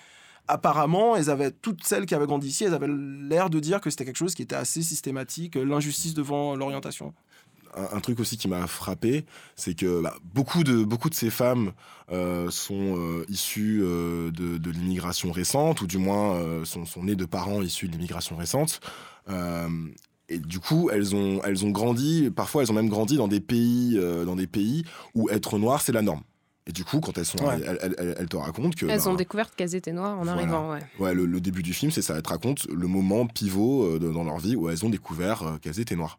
[0.49, 3.91] apparemment, elles avaient toutes celles qui avaient grandi ici, elles avaient l'air de dire que
[3.91, 7.13] c'était quelque chose qui était assez systématique, l'injustice devant l'orientation.
[7.77, 9.25] Un, un truc aussi qui m'a frappé,
[9.57, 11.73] c'est que bah, beaucoup, de, beaucoup de ces femmes
[12.11, 17.17] euh, sont euh, issues euh, de, de l'immigration récente, ou du moins sont, sont nées
[17.17, 18.81] de parents issus de l'immigration récente.
[20.31, 23.41] Et du coup, elles ont, elles ont grandi, parfois elles ont même grandi dans des
[23.41, 26.23] pays, dans des pays où être noir, c'est la norme.
[26.67, 27.55] Et du coup, quand elles sont, Ouais.
[27.67, 30.25] elles, elles- elles- elles te racontent que Elles bah, ont découvert qu'elles étaient noires en
[30.25, 30.33] Voilà.
[30.33, 30.81] arrivant, ouais.
[30.99, 32.15] Ouais, le, le début du film, c'est ça.
[32.15, 35.43] Elles te racontent le moment pivot euh, de- dans leur vie où elles ont découvert
[35.45, 36.19] euh, qu'elles étaient noires.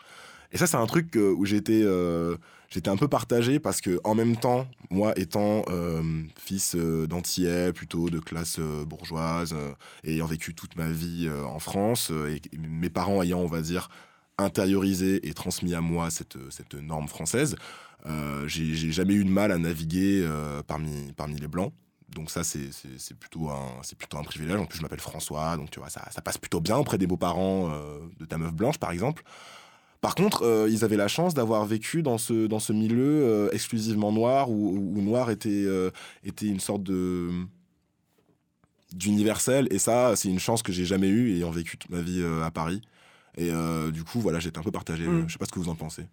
[0.51, 2.35] Et ça, c'est un truc où j'étais euh,
[2.69, 6.01] j'étais un peu partagé parce que en même temps, moi étant euh,
[6.37, 9.55] fils euh, d'antillais, plutôt de classe euh, bourgeoise,
[10.03, 13.89] ayant vécu toute ma vie en France, et mes parents ayant, on va dire,
[14.37, 17.55] intériorisé et transmis à moi cette, cette norme française,
[18.45, 20.27] j'ai jamais eu de mal à naviguer
[20.67, 21.73] parmi, parmi les blancs.
[22.09, 22.69] Donc ça, c'est
[23.19, 24.57] plutôt, un- plutôt un privilège.
[24.59, 27.69] En plus, je m'appelle François, donc tu vois, ça, passe plutôt bien auprès des beaux-parents
[28.19, 29.23] de ta meuf blanche, par exemple.
[30.01, 33.49] Par contre, euh, ils avaient la chance d'avoir vécu dans ce, dans ce milieu euh,
[33.51, 35.91] exclusivement noir, où, où noir était, euh,
[36.23, 37.29] était une sorte de
[38.93, 39.67] d'universel.
[39.69, 42.49] Et ça, c'est une chance que j'ai jamais eue, ayant vécu toute ma vie à
[42.49, 42.81] Paris.
[43.37, 43.51] Et
[43.93, 45.05] du coup, voilà, j'étais un peu partagé.
[45.05, 45.25] Mm.
[45.27, 46.07] Je sais pas ce que vous en pensez.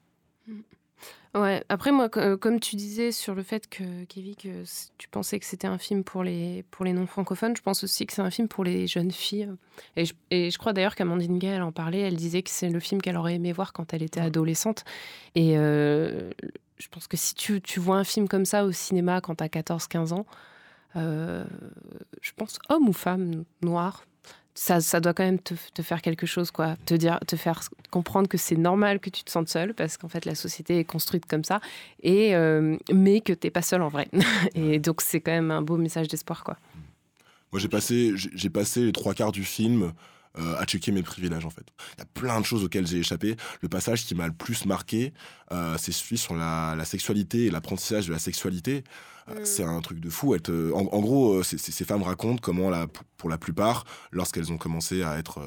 [1.34, 1.62] Ouais.
[1.68, 4.64] Après, moi, euh, comme tu disais sur le fait que, Kevin, que
[4.96, 8.12] tu pensais que c'était un film pour les, pour les non-francophones, je pense aussi que
[8.14, 9.48] c'est un film pour les jeunes filles.
[9.96, 12.70] Et je, et je crois d'ailleurs qu'Amandine Gay, elle en parlait, elle disait que c'est
[12.70, 14.84] le film qu'elle aurait aimé voir quand elle était adolescente.
[15.34, 16.30] Et euh,
[16.78, 19.44] je pense que si tu, tu vois un film comme ça au cinéma quand tu
[19.44, 20.26] as 14-15 ans,
[20.96, 21.44] euh,
[22.22, 24.06] je pense homme ou femme, noir,
[24.56, 26.76] ça, ça doit quand même te, te faire quelque chose, quoi.
[26.86, 30.08] Te, dire, te faire comprendre que c'est normal que tu te sentes seul, parce qu'en
[30.08, 31.60] fait, la société est construite comme ça,
[32.02, 34.08] et, euh, mais que t'es pas seul en vrai.
[34.54, 36.56] et donc, c'est quand même un beau message d'espoir, quoi.
[37.52, 39.92] Moi, j'ai passé, j'ai j'ai passé les trois quarts du film
[40.38, 41.66] euh, à checker mes privilèges, en fait.
[41.96, 43.36] Il y a plein de choses auxquelles j'ai échappé.
[43.62, 45.12] Le passage qui m'a le plus marqué,
[45.52, 48.84] euh, c'est celui sur la, la sexualité et l'apprentissage de la sexualité.
[49.28, 50.34] Euh, C'est un truc de fou.
[50.34, 55.18] En, en gros, ces femmes racontent comment, la, pour- la plupart, lorsqu'elles ont commencé à
[55.18, 55.40] être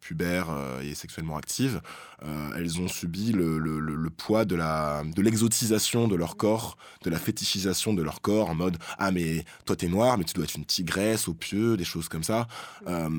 [0.00, 0.48] pubères
[0.82, 1.82] et sexuellement actives,
[2.24, 6.36] euh, elles ont subi le, le- le- le poids de la de l'exotisation de leur
[6.38, 10.24] corps, de la fétichisation de leur corps en mode ah mais toi t'es noir mais
[10.24, 12.46] tu dois être une tigresse aux pieux, des choses comme ça.
[12.86, 13.10] Euh,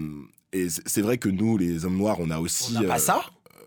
[0.54, 3.00] et c'est vrai que nous les hommes noirs on a aussi On n'a pas euh,
[3.00, 3.22] ça?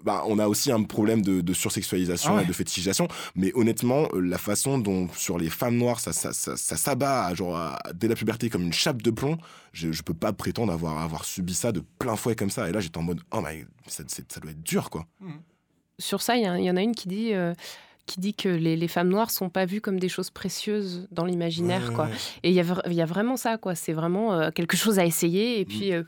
[0.05, 2.43] bah, on a aussi un problème de, de sursexualisation Ah ouais.
[2.43, 3.07] et de fétichisation.
[3.37, 7.27] Mais honnêtement, euh, la façon dont sur les femmes noires ça, ça, ça, ça s'abat
[7.27, 9.39] à, genre, à- dès la puberté comme une chape de plomb,
[9.73, 12.69] je, je peux pas prétendre avoir, avoir subi ça de plein fouet comme ça.
[12.69, 14.03] Et là, j'étais en mode, oh my, ça,
[14.41, 15.07] doit être dur quoi.
[16.01, 17.33] Sur ça, il y, a- en a une qui dit.
[17.33, 17.55] euh,
[18.05, 21.25] qui dit que les, les femmes noires sont pas vues comme des choses précieuses dans
[21.25, 22.05] l'imaginaire, Ouais, quoi.
[22.07, 22.11] ouais.
[22.43, 23.77] Et il y, a y a vraiment ça, quoi.
[23.77, 26.03] C'est vraiment euh, quelque chose à essayer, et puis euh,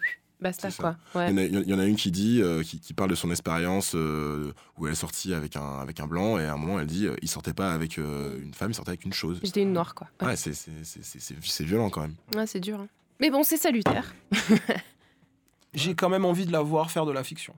[0.44, 0.96] basta, quoi.
[1.16, 1.30] Ouais.
[1.32, 3.10] Il y, en a, il y en a une qui dit, euh, qui, qui parle
[3.10, 6.52] de son expérience euh, où elle est sortie avec un, avec un blanc et à
[6.52, 9.04] un moment elle dit, euh, il sortait pas avec euh, une femme, il sortait avec
[9.04, 9.40] une chose.
[9.42, 10.06] J'étais une noire, quoi.
[10.20, 12.14] Ouais, Ouais, c'est- c'est- c'est c'est- c'est- c'est violent quand même.
[12.36, 12.78] Ouais, c'est dur.
[12.80, 12.88] hein.
[13.20, 14.14] Mais bon, c'est salutaire.
[15.74, 17.54] J'ai quand même envie de la voir faire de la fiction.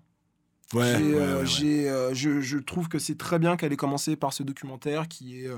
[0.75, 1.47] Ouais, J'ai, ouais, ouais, ouais.
[1.47, 5.43] j'ai, je, je trouve que c'est très bien qu'elle ait commencé par ce documentaire qui
[5.43, 5.57] est euh,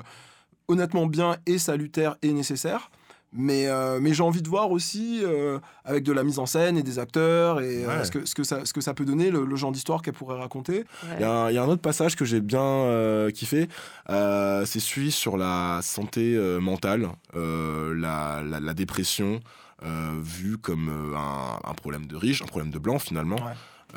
[0.67, 2.91] honnêtement bien et salutaire et nécessaire.
[3.35, 6.79] Mais, euh, mais j'ai envie de voir aussi, euh, avec de la mise en scène
[6.79, 9.31] et des acteurs, et euh, ce, que, ce, que ça, ce que ça peut donner,
[9.31, 10.85] le, le genre d'histoire qu'elle pourrait raconter.
[11.17, 13.69] Il y, a un- il y a un autre passage que j'ai bien euh, kiffé,
[14.09, 19.41] euh, c'est celui sur la santé euh, mentale, euh, la, la- la dépression,
[19.85, 23.37] euh, vue comme euh, un, un problème de riche, un problème de blanc finalement.
[23.37, 23.53] Ouais.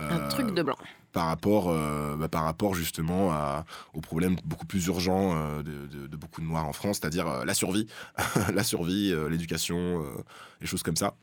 [0.10, 0.76] Un truc de blanc.
[1.12, 3.32] Par rapport, euh, bah, par rapport justement
[3.94, 7.54] aux problèmes beaucoup plus urgents euh, de, beaucoup de Noirs en France, c'est-à-dire euh, la
[7.54, 7.88] survie,
[8.54, 10.04] la survie, l'éducation,
[10.62, 11.16] les choses comme ça.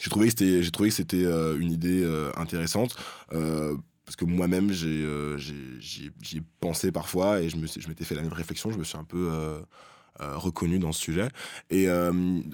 [0.00, 2.04] J'ai trouvé que c'était, j'ai trouvé que c'était une idée
[2.36, 2.96] intéressante.
[3.28, 5.06] parce que moi-même, j'ai,
[5.38, 8.70] j'y ai- pensé parfois et je, me, je m'étais fait la même réflexion.
[8.70, 9.30] Je me suis un peu
[10.36, 11.28] reconnu dans ce sujet.
[11.70, 12.10] Et euh,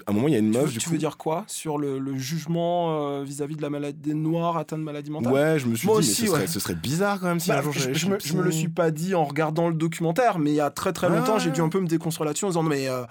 [0.07, 0.65] à un moment, il y a une Tu, meuf.
[0.67, 3.69] veux, du tu coup, veux dire quoi sur le, le jugement euh, vis-à-vis de la
[3.69, 5.33] maladie des Noirs atteints de maladie mentale?
[5.33, 6.37] Ouais, je me suis Moi dit, aussi, mais ce, ouais.
[6.39, 8.41] serait, ce serait bizarre quand même si Bah, un jour je, je me, je me
[8.43, 11.35] le suis pas dit en regardant le documentaire, mais il y a très très longtemps,
[11.35, 11.39] Ah.
[11.39, 13.03] j'ai dû un peu me déconstruire là-dessus en disant mais euh,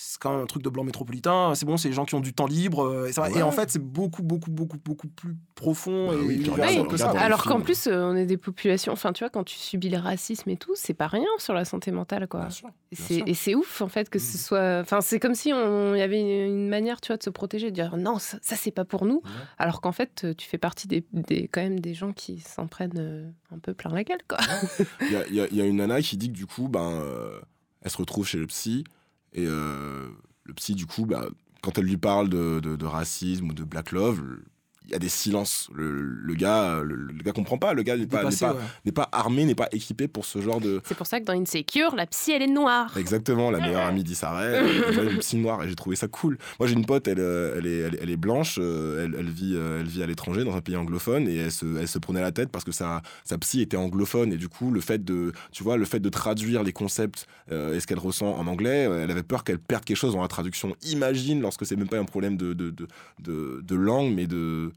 [0.00, 2.20] c'est quand même un truc de blanc métropolitain, c'est bon, c'est les gens qui ont
[2.20, 2.84] du temps libre.
[2.86, 3.30] euh, et, ça va.
[3.30, 3.38] Ouais.
[3.38, 7.10] et en fait, c'est beaucoup, beaucoup, beaucoup, beaucoup plus profond Bah et oui, que ça.
[7.10, 8.92] Alors qu'en plus, euh, on est des populations.
[8.92, 11.64] Enfin, tu vois, quand tu subis le racisme et tout, c'est pas rien sur la
[11.64, 12.40] santé mentale, quoi.
[12.42, 13.24] Bien sûr, Et bien c'est- sûr.
[13.26, 14.40] Et c'est ouf, en fait, que ce Mhm.
[14.40, 14.78] soit.
[14.82, 17.70] Enfin, c'est comme si on- y avait une, une manière, tu vois, de se protéger,
[17.70, 19.20] de dire non, ça, ça, c'est pas pour nous.
[19.58, 22.98] Alors qu'en fait, tu fais partie des, des- quand même des gens qui s'en prennent
[22.98, 24.38] euh, un peu plein la gueule, quoi.
[25.00, 27.40] Il y a, y y une nana qui dit que du coup, ben, euh,
[27.82, 28.84] elle se retrouve chez le psy
[29.32, 30.08] et euh,
[30.44, 31.28] le psy, du coup, bah,
[31.62, 34.22] quand elle lui parle de, racisme ou de black love,
[34.88, 35.68] il y a des silences.
[35.74, 37.74] Le, le gars, le, le gars comprend pas.
[37.74, 38.60] Le gars n'est pas, n'est pas, ouais.
[38.86, 40.80] n'est pas armé, n'est pas équipé pour ce genre de.
[40.84, 42.96] C'est pour ça que dans Insecure, la psy, elle est noire.
[42.98, 46.38] Exactement, la meilleure amie d'Israël, elle voit une psy noire et j'ai trouvé ça cool.
[46.58, 49.14] Moi j'ai une pote, elle, euh, elle, est, elle, est- elle est blanche, euh, elle,
[49.18, 51.88] elle vit, euh, elle vit à l'étranger dans un pays anglophone et elle se, elle
[51.88, 54.80] se prenait la tête parce que sa, sa psy était anglophone et du coup le
[54.80, 58.34] fait de, tu vois, le fait de traduire les concepts euh, et ce qu'elle ressent
[58.36, 60.74] en anglais, euh, elle avait peur qu'elle perde quelque chose dans la traduction.
[60.82, 62.86] Imagine lorsque c'est même pas un problème de, de, de,
[63.20, 64.70] de, de langue mais de,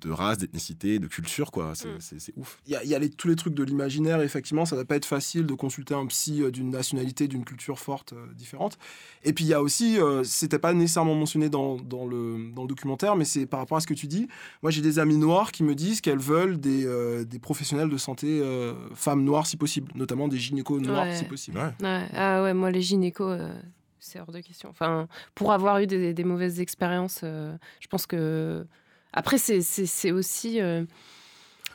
[0.00, 1.72] de race, d'ethnicité, de culture quoi.
[1.74, 2.40] C'est Mm.
[2.40, 2.58] ouf.
[2.66, 4.84] Il y a, il y a les- tous les trucs de l'imaginaire, effectivement, ça va
[4.84, 8.78] pas être facile de consulter un psy euh, d'une nationalité, d'une culture forte euh, différente.
[9.24, 12.62] Et puis il y a aussi, euh, c'était pas nécessairement mentionné dans, dans le, dans
[12.62, 14.28] le documentaire, mais c'est par rapport à ce que tu dis.
[14.62, 17.96] Moi j'ai des amis noirs qui me disent qu'elles veulent des, euh, des professionnels de
[17.96, 21.16] santé euh, femmes noires si possible, notamment des gynécos noirs Ouais.
[21.16, 21.58] si possible.
[21.58, 21.72] Ouais.
[21.86, 23.52] Ouais, ah ouais, moi, les gynécos, euh,
[23.98, 24.68] c'est hors de question.
[24.70, 28.66] Enfin, pour avoir eu des, des mauvaises expériences, euh, je pense que.
[29.12, 30.60] Après, c'est- aussi.
[30.60, 30.84] euh,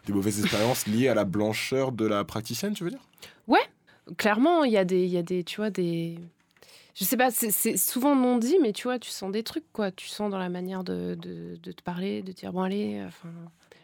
[0.06, 3.02] Des mauvaises expériences liées à la blancheur de la praticienne, tu veux dire?
[4.18, 5.44] Clairement, il y, a des- y a des.
[5.44, 6.18] Tu vois, des.
[6.96, 9.92] Je sais pas, c'est- souvent non dit, mais tu vois, tu sens des trucs, quoi.
[9.92, 13.02] Tu sens dans la manière de, de- de te parler, de dire, bon, allez.
[13.08, 13.30] Enfin.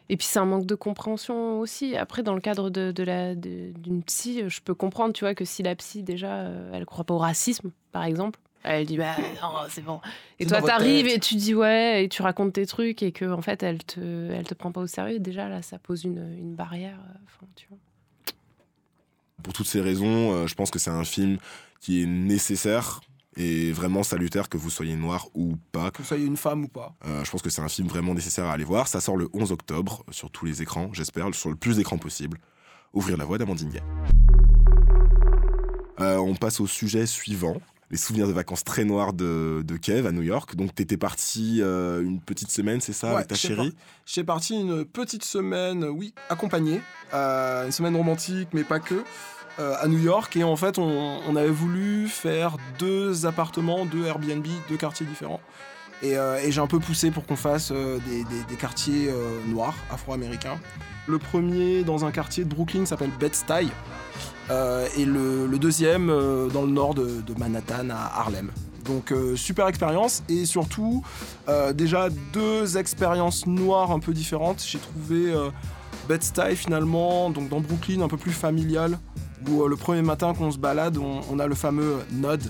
[0.10, 1.95] Et puis c'est un manque de compréhension aussi.
[1.95, 5.45] Après, dans le cadre de, de la d'une psy, je peux comprendre, tu vois, que
[5.45, 9.15] si la psy déjà, euh, elle croit pas au racisme, par exemple, elle dit bah
[9.41, 9.99] non, c'est bon.
[10.39, 13.41] Et toi, t'arrives et tu dis ouais, et tu racontes tes trucs et que en
[13.41, 13.99] fait, elle te,
[14.32, 15.19] elle te prend pas au sérieux.
[15.19, 16.97] Déjà là, ça pose une, une barrière.
[17.10, 17.77] euh, Enfin, tu vois.
[19.43, 21.38] Pour toutes ces raisons, euh, je pense que c'est un film
[21.80, 23.01] qui est nécessaire
[23.39, 25.91] et vraiment salutaire que vous soyez noir ou pas.
[25.91, 26.95] Que vous soyez une femme ou pas.
[27.06, 28.88] Euh, je pense que c'est un film vraiment nécessaire à aller voir.
[28.88, 32.39] Ça sort le 11 octobre sur tous les écrans, j'espère, sur le plus d'écrans possible.
[32.93, 33.84] Ouvrir la voie d'Amandine Gay.
[35.99, 37.58] Euh, on passe au sujet suivant.
[37.89, 40.56] Les souvenirs de vacances très noirs de, de Kev à New York.
[40.58, 43.73] Donc, t'étais parti euh, une petite semaine, c'est ça, Ouais, avec ta chérie?
[44.06, 46.82] J'ai parti une petite semaine, oui, accompagnée,
[47.13, 49.04] euh, une semaine romantique, mais pas que,
[49.60, 50.36] euh, à New York.
[50.36, 55.39] Et en fait, on, on avait voulu faire deux appartements, deux Airbnb, deux quartiers différents.
[56.04, 59.10] Et, et j'ai un peu poussé pour qu'on fasse des, des- des quartiers
[59.47, 60.60] noirs, afro-américains.
[61.08, 63.69] Le premier dans un quartier de Brooklyn s'appelle Bed-Stuy.
[64.49, 68.49] Euh, et le, le deuxième euh, dans le nord de, de Manhattan à Harlem.
[68.86, 71.03] Donc euh, super expérience et surtout
[71.49, 74.63] euh, déjà deux expériences noires un peu différentes.
[74.65, 75.49] J'ai trouvé euh,
[76.07, 78.97] Bed-Stuy finalement donc dans Brooklyn un peu plus familial
[79.49, 82.41] où euh, le premier matin qu'on se balade on, on a le fameux nod.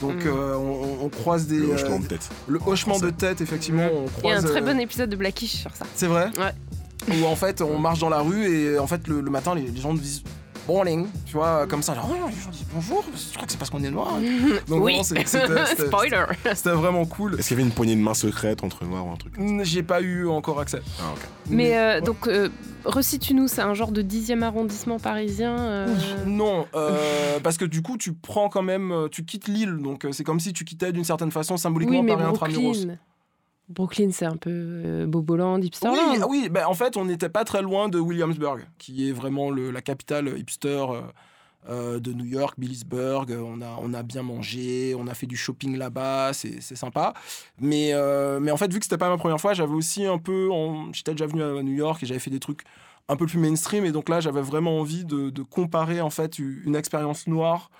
[0.00, 0.28] Donc Mm.
[0.28, 2.28] euh, on, on croise des Le hochement de tête.
[2.48, 3.88] le hochement de tête effectivement.
[3.92, 5.84] On Il y a un très euh, bon épisode de Blackish sur ça.
[5.96, 6.52] c'est vrai Ouais.
[7.20, 9.62] Où en fait on marche dans la rue et en fait le, le matin les,
[9.62, 10.22] les gens disent
[10.68, 11.94] morning, tu vois, comme ça.
[11.94, 14.14] Genre, oh, les gens disent bonjour, je crois que c'est parce qu'on est noir.
[14.68, 16.24] Donc oui, c'était- spoiler.
[16.54, 17.34] C'était vraiment cool.
[17.38, 19.82] Est-ce qu'il y avait une poignée de main secrète entre noirs ou un truc J'ai
[19.82, 20.80] pas eu encore accès.
[21.00, 21.20] Ah, ok.
[21.50, 22.00] Mais euh, ouais.
[22.02, 22.48] donc, euh,
[22.84, 25.58] resitue-nous, c'est un genre de dixième arrondissement parisien.
[25.58, 25.94] euh,
[26.26, 30.04] Non, euh, parce que du coup, tu prends quand même, euh, tu quittes l'île, donc
[30.04, 32.86] euh, c'est comme si tu quittais d'une certaine façon symboliquement Oui, mais Paris intramuros.
[33.72, 34.10] Brooklyn.
[34.12, 36.18] C'est un peu euh, Boboland, Oui, Hipsterland.
[36.22, 39.50] ah oui ben, en fait, on n'était pas très loin de Williamsburg, qui est vraiment
[39.50, 41.00] le- la capitale hipster euh,
[41.68, 43.30] euh, de New York, Billisburg.
[43.30, 47.14] On a, on a bien mangé, on a fait du shopping là-bas, c'est sympa.
[47.60, 50.18] Mais, euh, mais en fait, vu que c'était pas ma première fois, j'avais aussi un
[50.18, 50.48] peu.
[50.92, 52.62] J'étais déjà venu à New York et j'avais fait des trucs
[53.08, 53.84] un peu plus mainstream.
[53.84, 57.70] Et donc là, j'avais vraiment envie de, de comparer en fait une expérience noire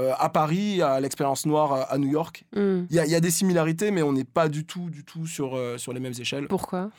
[0.00, 2.44] euh, à Paris à l'expérience noire à, New York.
[2.56, 2.84] Hmm.
[2.90, 5.04] Il y a, il y a des similarités, mais on n'est pas du tout, du
[5.04, 6.48] tout sur, euh, sur les mêmes échelles.
[6.48, 6.90] Pourquoi?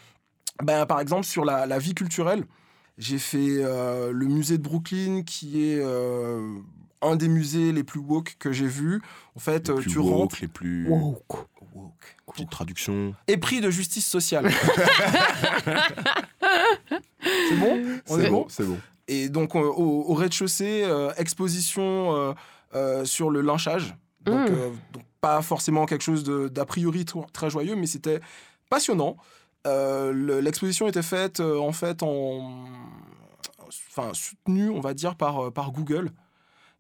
[0.64, 2.44] Ben, par exemple, sur la, la vie culturelle,
[2.98, 6.56] j'ai fait euh, le musée de Brooklyn, qui est euh,
[7.02, 9.02] un des musées les plus woke que j'ai vu.
[9.36, 10.38] En fait, Les plus tu woke, rentres.
[10.42, 10.88] les plus.
[10.88, 11.48] Woke.
[12.34, 13.16] Petite traduction.
[13.28, 14.50] Épris de justice sociale.
[16.40, 17.82] c'est bon?
[18.10, 18.78] On est bon C'est bon.
[19.08, 22.36] Et donc, euh, au, au rez-de-chaussée, euh, exposition
[23.06, 23.96] sur le lynchage.
[24.22, 24.54] Donc, Mm.
[24.54, 28.20] euh, donc, pas forcément quelque chose d'a priori tr- très joyeux, mais c'était
[28.70, 29.18] passionnant.
[29.68, 32.66] Euh, le- L'exposition était faite euh, en fait en,
[33.90, 36.12] enfin soutenue, on va dire par euh, par Google,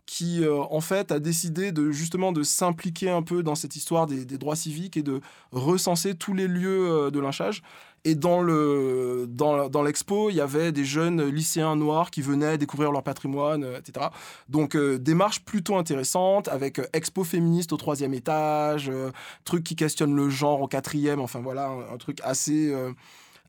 [0.05, 4.07] qui euh, en fait a décidé de justement de s'impliquer un peu dans cette histoire
[4.07, 7.61] des, des droits civiques et de recenser tous les lieux euh, de lynchage.
[8.03, 12.57] Et dans le dans, dans l'expo, il y avait des jeunes lycéens noirs qui venaient
[12.57, 14.07] découvrir leur patrimoine, euh, etc.
[14.49, 19.11] Donc euh, démarche plutôt intéressante avec euh, expo féministe au troisième étage, euh,
[19.45, 21.19] truc qui questionne le genre au quatrième.
[21.19, 22.73] Enfin voilà, un, un truc assez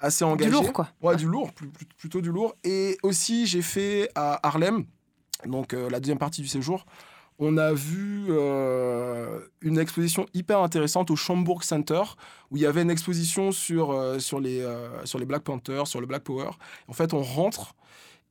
[0.00, 0.50] assez engagé.
[0.50, 0.88] Du lourd, quoi.
[1.00, 2.54] Ouais, du lourd, plus- plus- plutôt du lourd.
[2.64, 4.84] Et aussi, j'ai fait à Harlem,
[5.46, 6.84] donc la deuxième partie du séjour,
[7.44, 12.02] on a vu euh, une exposition hyper intéressante au Schomburg Center,
[12.52, 15.88] où il y avait une exposition sur, euh, sur, les, euh, sur les Black Panthers,
[15.88, 16.50] sur le Black Power.
[16.86, 17.74] En fait, on rentre.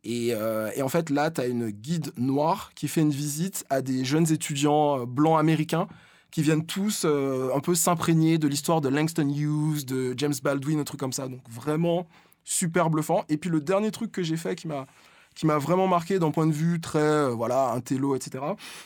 [0.06, 3.84] Et, et en fait, là, tu as une guide noire qui fait une visite à
[3.84, 5.88] des jeunes étudiants blancs américains
[6.32, 10.86] qui viennent tous un peu s'imprégner de l'histoire de Langston Hughes, de James Baldwin, un
[10.86, 11.28] truc comme ça.
[11.28, 12.08] Donc vraiment
[12.43, 13.26] super bluffant.
[13.30, 14.88] Et puis le dernier truc que j'ai fait qui m'a
[15.36, 18.44] qui m'a vraiment marqué d'un point de vue très euh, voilà intello etc.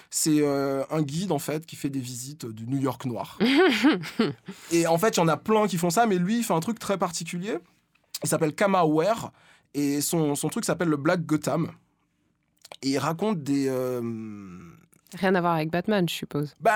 [0.09, 3.39] C'est euh, un guide en fait qui fait des visites du New York noir.
[4.71, 6.53] et en fait il y en a plein qui font ça, mais lui il fait
[6.53, 7.57] un truc très particulier.
[8.23, 9.31] Il s'appelle Kama Ware
[9.73, 11.71] et son, son truc s'appelle le Black Gotham.
[12.81, 14.01] Et il raconte des euh,
[15.15, 16.55] Rien à voir avec Batman, je suppose.
[16.59, 16.71] ben,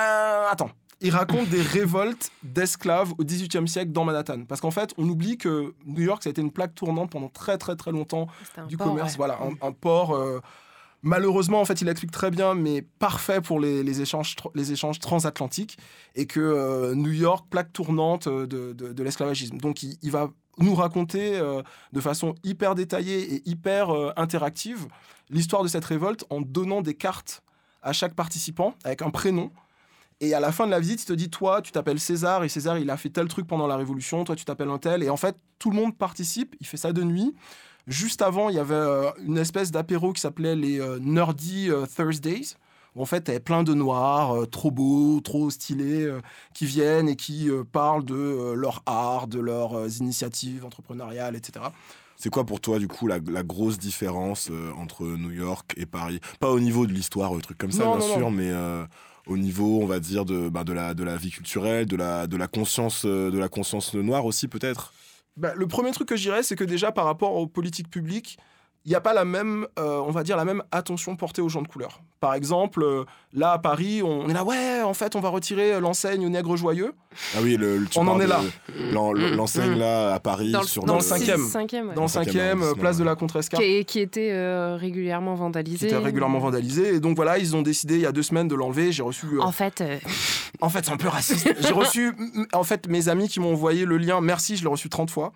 [0.49, 0.71] attends.
[1.01, 4.43] Il raconte des révoltes d'esclaves au XVIIIe siècle dans Manhattan.
[4.45, 7.29] Parce qu'en fait, on oublie que New York, ça a été une plaque tournante pendant
[7.29, 8.27] très très très longtemps
[8.67, 9.11] du port, commerce.
[9.11, 9.17] ouais.
[9.17, 10.13] Voilà, un, un port.
[10.13, 10.39] euh,
[11.01, 14.99] malheureusement, en fait, il explique très bien, mais parfait pour les, les échanges, les échanges
[14.99, 15.77] transatlantiques.
[16.15, 19.57] Et que euh, New York, plaque tournante euh, de, de- de l'esclavagisme.
[19.57, 21.61] Donc, il, il va nous raconter euh,
[21.93, 24.87] de façon hyper détaillée et hyper interactive
[25.29, 27.43] l'histoire de cette révolte en donnant des cartes
[27.81, 29.51] à chaque participant avec un prénom.
[30.21, 32.49] Et à la fin de la visite, il te dit Toi, tu t'appelles César, et
[32.49, 35.01] César, il a fait tel truc pendant la Révolution, toi, tu t'appelles un tel.
[35.03, 37.33] Et en fait, tout le monde participe, il fait ça de nuit.
[37.87, 41.85] Juste avant, il y avait euh, une espèce d'apéro qui s'appelait les euh, Nerdy euh,
[41.85, 42.55] Thursdays.
[42.95, 46.11] Où en fait, t'avais plein de noirs, trop beaux, trop stylés,
[46.55, 51.65] qui viennent et qui parlent de leur art, de leurs initiatives entrepreneuriales, etc.
[52.21, 55.85] C'est quoi pour toi, du coup, la, la grosse différence euh, entre New York et
[55.85, 56.19] Paris?
[56.41, 58.31] Pas au niveau de l'histoire, ou trucs comme ça, Non, bien non, sûr, non.
[58.31, 58.85] mais euh,
[59.27, 62.47] au niveau, on va dire, de, bah, de, la, de la vie culturelle, de la,
[62.47, 64.93] conscience, euh, de la conscience noire aussi, peut-être?
[65.37, 68.37] Bah, le premier truc que je dirais, c'est que déjà par rapport aux politiques publiques,
[68.85, 71.49] il n'y a pas la même, euh, on va dire, la même attention portée aux
[71.49, 72.01] gens de couleur.
[72.19, 75.79] Par exemple, euh, là à Paris, on est là, ouais, en fait, on va retirer
[75.79, 76.93] l'enseigne aux nègres joyeux.
[77.35, 78.41] Ah oui, le, le- tu On en est là.
[78.91, 79.79] l'enseigne Mm.
[79.79, 81.45] là à Paris Dans le, sur dans le cinquième.
[81.47, 81.95] cinquième, ouais.
[81.95, 83.63] Dans le cinquième euh, place de la Contrescarpe.
[83.63, 85.87] qui, qui était euh, régulièrement vandalisé.
[85.87, 88.47] qui était régulièrement vandalisé et donc voilà ils ont décidé il y a deux semaines
[88.47, 89.97] de l'enlever j'ai reçu euh, En fait, euh,
[90.61, 92.13] en fait c'est un peu raciste j'ai reçu
[92.53, 95.33] en fait mes amis qui m'ont envoyé le lien merci je l'ai reçu 30 fois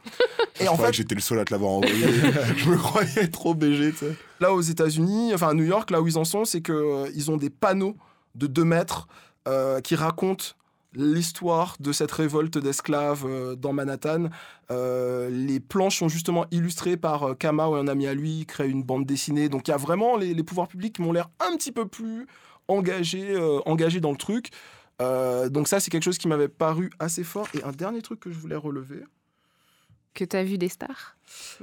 [0.60, 1.96] et Je en fait que j'étais le seul à te l'avoir envoyé.
[2.58, 3.94] je me croyais trop BG,
[4.40, 7.12] là aux États-Unis, enfin à New York, là où ils en sont, c'est que euh,
[7.16, 7.96] ils ont des panneaux
[8.36, 9.08] de 2 mètres
[9.48, 10.46] euh, qui racontent
[10.94, 14.30] l'histoire de cette révolte d'esclaves euh, dans Manhattan.
[14.70, 18.70] Les planches sont justement illustrées par euh, Kama ou un ami à lui, il crée
[18.70, 19.50] une bande dessinée.
[19.50, 22.26] Donc il y a vraiment les, pouvoirs publics qui m'ont l'air un petit peu plus
[22.70, 24.52] engagés, engagés dans le truc.
[25.00, 27.48] Donc ça, c'est quelque chose qui m'avait paru assez fort.
[27.54, 29.04] Et un dernier truc que je voulais relever.
[30.14, 31.16] Que tu as vu des stars?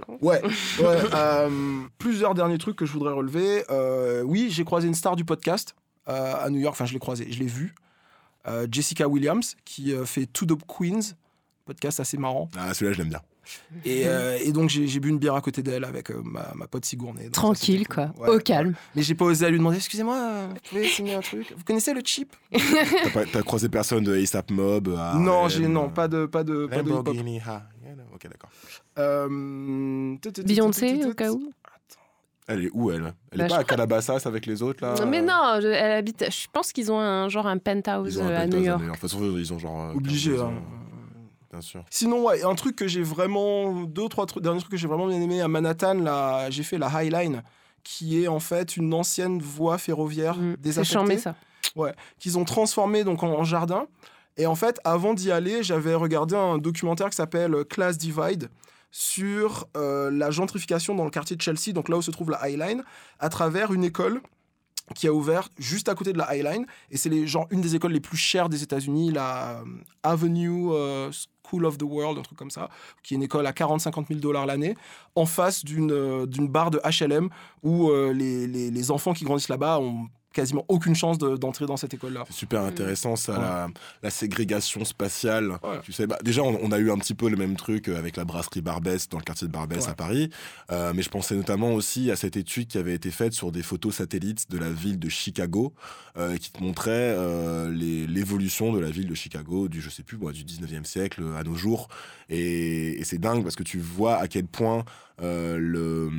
[0.08, 0.42] Non Ouais,
[0.80, 3.64] ouais, euh, plusieurs derniers trucs que je voudrais relever.
[3.70, 5.74] Euh, oui, j'ai croisé une star du podcast
[6.08, 6.74] euh, à New York.
[6.74, 7.74] Enfin, je l'ai croisée, je l'ai vue.
[8.48, 11.14] Euh, Jessica Williams, qui euh, fait Two Dope Queens.
[11.66, 12.48] podcast assez marrant.
[12.56, 13.20] Ah, celui-là, je l'aime bien.
[13.84, 16.52] Et, euh, et donc j'ai j'ai bu une bière à côté d'elle avec euh, ma,
[16.54, 17.24] ma pote Sigourney.
[17.24, 18.08] Ça, Tranquille, quoi.
[18.08, 18.28] cool.
[18.28, 18.68] Ouais, Au calme.
[18.70, 18.74] ouais.
[18.94, 21.52] Mais j'ai pas osé à lui demander, excusez-moi, vous pouvez signer un truc?
[21.56, 22.34] Vous connaissez le chip?
[22.52, 26.44] T'as pas- T'as croisé personne de ASAP Mob à Non, j'ai non, pas de pas
[26.44, 26.90] de pas de
[28.14, 28.50] Ok, d'accord.
[28.98, 31.52] Euh, Beyoncé, au cas où
[32.46, 33.14] Elle est où, elle?
[33.32, 35.04] Elle Bah, est je pas à Calabasas avec les autres, là?
[35.06, 36.24] Mais non, je- elle habite.
[36.30, 38.82] Je pense qu'ils ont un genre un penthouse Ils ont un euh, à New York.
[38.82, 39.90] De toute façon, ils ont genre...
[39.90, 40.32] euh, Obligé.
[40.32, 40.44] 15 hein.
[40.46, 40.52] ans,
[41.52, 41.84] Bien sûr.
[41.90, 43.82] Sinon, ouais, un truc que j'ai vraiment.
[43.84, 46.78] Deux, trois trucs, derniers trucs que j'ai vraiment bien aimé à Manhattan, là, j'ai fait
[46.78, 47.42] la High Line,
[47.82, 50.92] qui est en fait une ancienne voie ferroviaire Mm, C'est désaffectée.
[50.92, 51.34] charmé ça.
[52.18, 53.86] qu'ils ont transformé donc en, en jardin.
[54.40, 58.48] Et en fait, avant d'y aller, j'avais regardé un documentaire qui s'appelle Class Divide
[58.90, 62.48] sur euh, la gentrification dans le quartier de Chelsea, donc là où se trouve la
[62.48, 62.82] High Line,
[63.18, 64.22] à travers une école
[64.94, 66.66] qui a ouvert juste à côté de la High Line.
[66.90, 69.64] Et c'est genre, une des écoles les plus chères des États-Unis, la euh,
[70.02, 71.10] Avenue euh,
[71.46, 72.70] School of the World, un truc comme ça,
[73.02, 74.74] qui est une école à 40-50 000 dollars l'année,
[75.16, 77.28] en face d'une euh, barre de HLM
[77.62, 81.92] où les- les enfants qui grandissent là-bas ont quasiment aucune chance de- d'entrer dans cette
[81.94, 82.24] école-là.
[82.28, 83.38] C'est super intéressant ça, Ouais.
[83.40, 83.68] la,
[84.04, 85.50] la ségrégation spatiale.
[85.50, 85.80] Ouais.
[85.82, 87.98] Tu sais, bah, déjà on, on a eu un petit peu le même truc euh,
[87.98, 89.90] avec la brasserie Barbès dans le quartier de Barbès Ouais.
[89.90, 90.30] à Paris,
[90.70, 93.62] Euh, mais je pensais notamment aussi à cette étude qui avait été faite sur des
[93.62, 95.74] photos satellites de la ville de Chicago,
[96.16, 100.16] euh, qui te montrait euh, l'évolution de la ville de Chicago du je sais plus
[100.16, 101.88] moi du 19e siècle à nos jours,
[102.28, 104.82] et, et c'est dingue parce que tu vois à quel point euh,
[105.58, 106.10] le,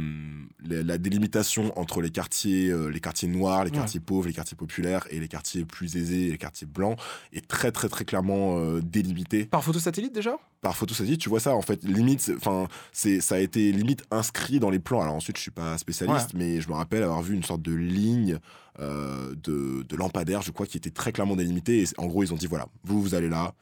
[0.64, 3.78] la, la délimitation entre les quartiers, euh, les quartiers noirs, les Ouais.
[3.78, 7.00] quartiers pauvres, les quartiers populaires et les quartiers plus aisés, les quartiers blancs,
[7.34, 10.38] est très très très clairement euh, délimitée Par photo satellite déjà?
[10.62, 11.20] Par photo satellite.
[11.22, 14.80] Tu vois ça en fait, limite, enfin, c'est ça a été limite inscrit dans les
[14.80, 15.02] plans.
[15.02, 17.74] Alors ensuite, je suis pas spécialiste, mais je me rappelle avoir vu une sorte de
[17.74, 18.38] ligne
[18.80, 21.82] euh, de, de lampadaire, je crois, qui était très clairement délimitée.
[21.82, 23.54] Et en gros, ils ont dit voilà, vous vous allez là.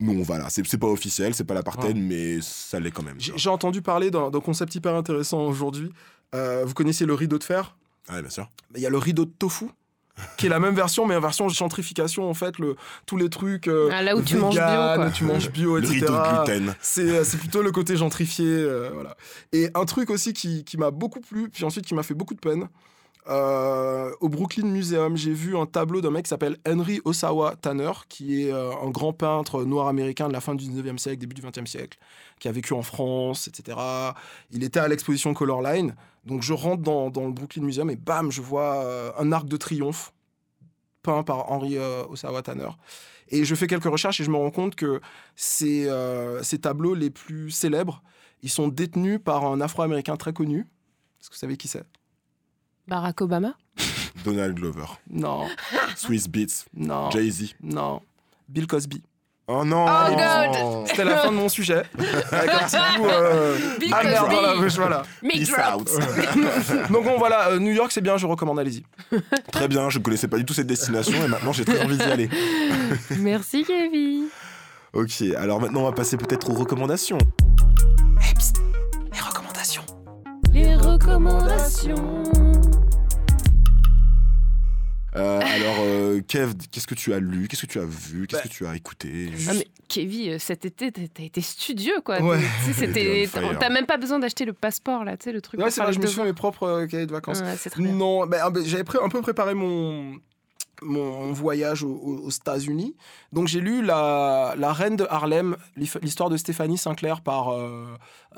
[0.00, 0.46] Nous, on va là.
[0.48, 3.16] C'est pas officiel, c'est pas l'apartheid, mais ça l'est quand même.
[3.18, 5.90] J'ai entendu parler d'un concept hyper intéressant aujourd'hui.
[6.34, 7.76] Euh, vous connaissez le rideau de fer?
[8.10, 8.48] Ouais, bien sûr.
[8.74, 9.66] Il y a le rideau de tofu.
[10.36, 12.76] qui est la même version, mais en version gentrification, en fait, le,
[13.06, 13.68] tous les trucs.
[13.68, 15.10] euh, Ah, là où tu manges bio, quoi.
[15.10, 15.94] Tu manges bio, Le etc.
[15.94, 16.74] rideau de gluten.
[16.82, 18.46] C'est euh, c'est plutôt le côté gentrifié.
[18.46, 19.16] euh, voilà.
[19.52, 22.34] Et un truc aussi qui, qui m'a beaucoup plu, puis ensuite qui m'a fait beaucoup
[22.34, 22.68] de peine.
[23.28, 27.92] Euh, au Brooklyn Museum, j'ai vu un tableau d'un mec qui s'appelle Henry Osawa Tanner,
[28.08, 31.34] qui est euh, un grand peintre noir américain de la fin du 19e siècle, début
[31.34, 31.98] du 20e siècle,
[32.38, 33.78] qui a vécu en France, etc.
[34.50, 35.94] Il était à l'exposition Colorline.
[36.24, 39.46] Donc je rentre dans, dans le Brooklyn Museum et bam, je vois euh, un arc
[39.46, 40.12] de triomphe
[41.02, 42.68] peint par Henry Osawa Tanner.
[43.28, 45.00] Et je fais quelques recherches et je me rends compte que
[45.34, 45.88] ces,
[46.42, 48.02] ces tableaux les plus célèbres,
[48.42, 50.66] ils sont détenus par un Afro-Américain très connu.
[51.20, 51.86] Est-ce que vous savez qui c'est?
[52.90, 53.54] Barack Obama?
[54.24, 54.84] Donald Glover.
[55.08, 55.46] Non,
[55.94, 56.64] Swiss Beats.
[56.74, 57.54] non, Jay-Z.
[57.62, 58.00] non.
[58.48, 59.00] Bill Cosby.
[59.46, 60.88] Oh non Oh, God.
[60.88, 61.84] C'était la fin de mon sujet.
[63.02, 64.36] Euh, Bill Cosby.
[64.42, 65.02] la bouche, voilà.
[65.22, 65.82] Mic Peace drop.
[65.82, 65.90] out.
[66.90, 68.84] Donc bon, voilà, euh, New York, c'est bien, je recommande, allez-y.
[69.52, 71.96] Très bien, je ne connaissais pas du tout cette destination et maintenant j'ai très envie
[71.96, 72.28] d'y aller.
[73.18, 74.26] Merci Kevin.
[74.92, 77.18] Ok, alors maintenant on va passer peut-être aux recommandations.
[79.12, 79.84] Les recommandations.
[80.52, 82.49] Les recommandations.
[85.16, 87.48] Euh, alors, euh, Kev, qu'est-ce que tu as lu?
[87.48, 88.26] Qu'est-ce que tu as vu?
[88.26, 89.30] Qu'est-ce Bah, que tu as écouté?
[89.48, 92.20] Ah mais Kevin, euh, cet été, t'as été studieux quoi.
[92.22, 92.38] Ouais.
[93.60, 95.60] T'as même pas besoin d'acheter le passeport là, tu sais le truc.
[95.60, 97.40] Ouais, c'est vrai, je me suis fait mes propres cahiers de vacances.
[97.40, 97.92] Ouais, c'est très bien.
[97.92, 100.14] Non, ben, ah, ben, j'avais un peu préparé mon,
[100.82, 102.96] mon voyage aux, États-Unis.
[103.32, 107.86] Donc j'ai lu la, Reine de Harlem, l'histoire de Stéphanie Sinclair par euh,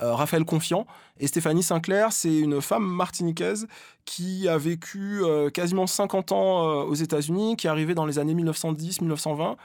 [0.02, 0.86] euh, Raphaël Confiant.
[1.18, 3.66] Et Stéphanie Sinclair, c'est une femme martiniquaise
[4.04, 8.34] qui a vécu euh, quasiment 50 ans aux États-Unis, qui est arrivée dans les années
[8.34, 9.56] 1910-1920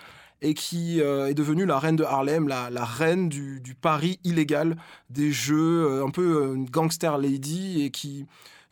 [0.43, 4.75] et qui est devenue la reine de Harlem, la, reine du, du pari illégal,
[5.09, 8.27] des jeux, un peu une gangster lady, et qui,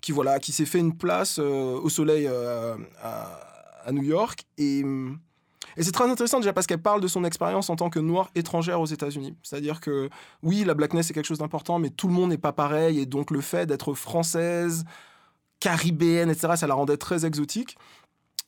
[0.09, 3.54] voilà, qui s'est fait une place au soleil à,
[3.85, 4.45] à New York.
[4.57, 4.83] Et,
[5.77, 8.79] c'est très intéressant déjà parce qu'elle parle de son expérience en tant que noire étrangère
[8.79, 9.35] aux États-Unis.
[9.43, 10.09] C'est-à-dire que
[10.41, 12.99] oui, la blackness est quelque chose d'important, mais tout le monde n'est pas pareil.
[12.99, 14.85] Et donc le fait d'être française,
[15.59, 17.77] caribéenne, etc., ça la rendait très exotique.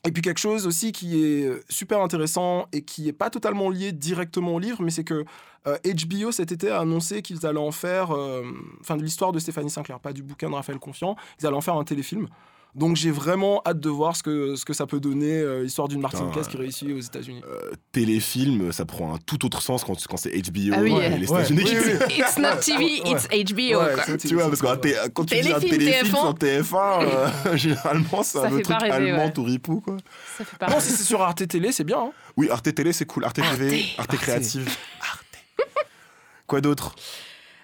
[0.06, 3.92] Et puis quelque chose aussi qui est super intéressant et qui n'est pas totalement lié
[3.92, 5.26] directement au livre, mais c'est que
[5.68, 8.44] euh, HBO cet été a annoncé qu'ils allaient en faire, euh,
[8.80, 11.62] enfin de l'histoire de Stéphanie Sinclair, pas du bouquin de Raphaël Confiant, ils allaient en
[11.62, 12.28] faire un téléfilm.
[12.76, 15.88] Donc j'ai vraiment hâte de voir ce que, ce que ça peut donner, euh, l'histoire
[15.88, 17.42] d'une Putain, qui réussit aux États-Unis.
[17.48, 20.94] Euh, Téléfilm, ça prend un tout autre sens quand, quand c'est HBO Ah oui, et
[20.94, 21.18] ouais.
[21.18, 22.16] les États-Unis qui Oui, oui.
[22.20, 23.58] It's not TV, it's HBO.
[23.82, 24.04] Ouais, quoi.
[24.06, 27.04] c'est- Tu vois, parce que quand tu dis un Téléfilm, téléfilm TF1, sur TF1,
[27.48, 29.34] euh, généralement, c'est Ça un truc rêver, allemand ouais.
[29.34, 29.98] tout ripou, quoi.
[30.38, 30.68] Ça fait pas.
[30.70, 31.98] Non, si c'est sur Arte Télé, c'est bien.
[32.00, 32.12] hein.
[32.36, 33.24] Oui, Arte Télé, c'est cool.
[33.26, 34.22] Arte TV, Arte, Arte.
[34.22, 34.70] Créative.
[36.46, 36.96] Quoi d'autre?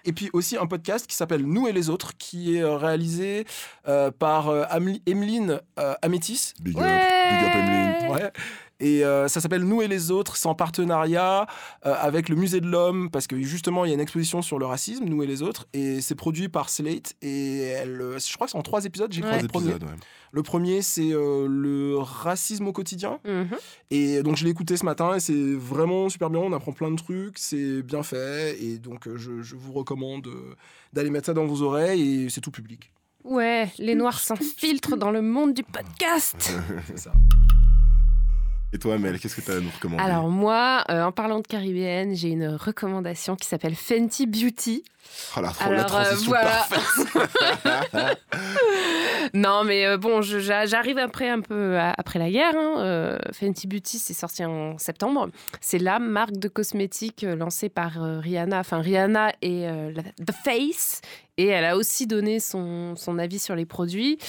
[0.06, 3.46] Et puis aussi un podcast qui s'appelle Nous et les autres, qui est euh, réalisé
[3.88, 4.66] euh, par euh,
[5.06, 5.62] Emeline
[6.02, 6.54] Amétis.
[6.60, 8.12] Big up, big up Emeline.
[8.12, 8.32] Ouais.
[8.80, 10.36] Et euh, ça s'appelle Nous et les autres.
[10.36, 11.48] C'est en partenariat
[11.86, 14.60] euh, avec le Musée de l'Homme, parce que justement, il y a une exposition sur
[14.60, 15.68] le racisme, Nous et les autres.
[15.74, 17.14] Et c'est produit par Slate.
[17.22, 19.12] Et elle, euh, je crois que c'est en trois épisodes.
[19.14, 19.28] J'ai Ouais.
[19.30, 19.76] croisé Trois le premier.
[19.76, 20.06] épisodes, ouais.
[20.32, 23.20] Le premier, c'est euh, le racisme au quotidien.
[23.26, 23.50] Mhm.
[23.92, 26.90] Et donc je l'ai écouté ce matin et c'est vraiment super bien, on apprend plein
[26.90, 30.56] de trucs, c'est bien fait et donc euh, je, je vous recommande euh,
[30.92, 32.92] d'aller mettre ça dans vos oreilles et c'est tout public.
[33.24, 36.52] Ouais, les noirs s'infiltrent dans le monde du podcast.
[36.88, 37.14] C'est ça.
[38.76, 41.40] Et toi, Mel, qu'est-ce que tu as à nous recommander Alors moi, euh, en parlant
[41.40, 44.84] de caribéenne, j'ai une recommandation qui s'appelle Fenty Beauty.
[45.38, 46.66] Oh, la, la Alors, euh, transition voilà.
[46.70, 48.18] parfaite.
[49.34, 52.54] Non, mais euh, bon, j'arrive après un peu à- après la guerre.
[52.56, 52.76] hein.
[52.80, 55.30] Euh, Fenty Beauty, c'est sorti en septembre.
[55.62, 58.60] C'est la marque de cosmétiques euh, lancée par euh, Rihanna.
[58.60, 61.02] Enfin, Rihanna et euh, la- The Face.
[61.38, 64.20] Et elle a aussi donné son, son avis sur les produits.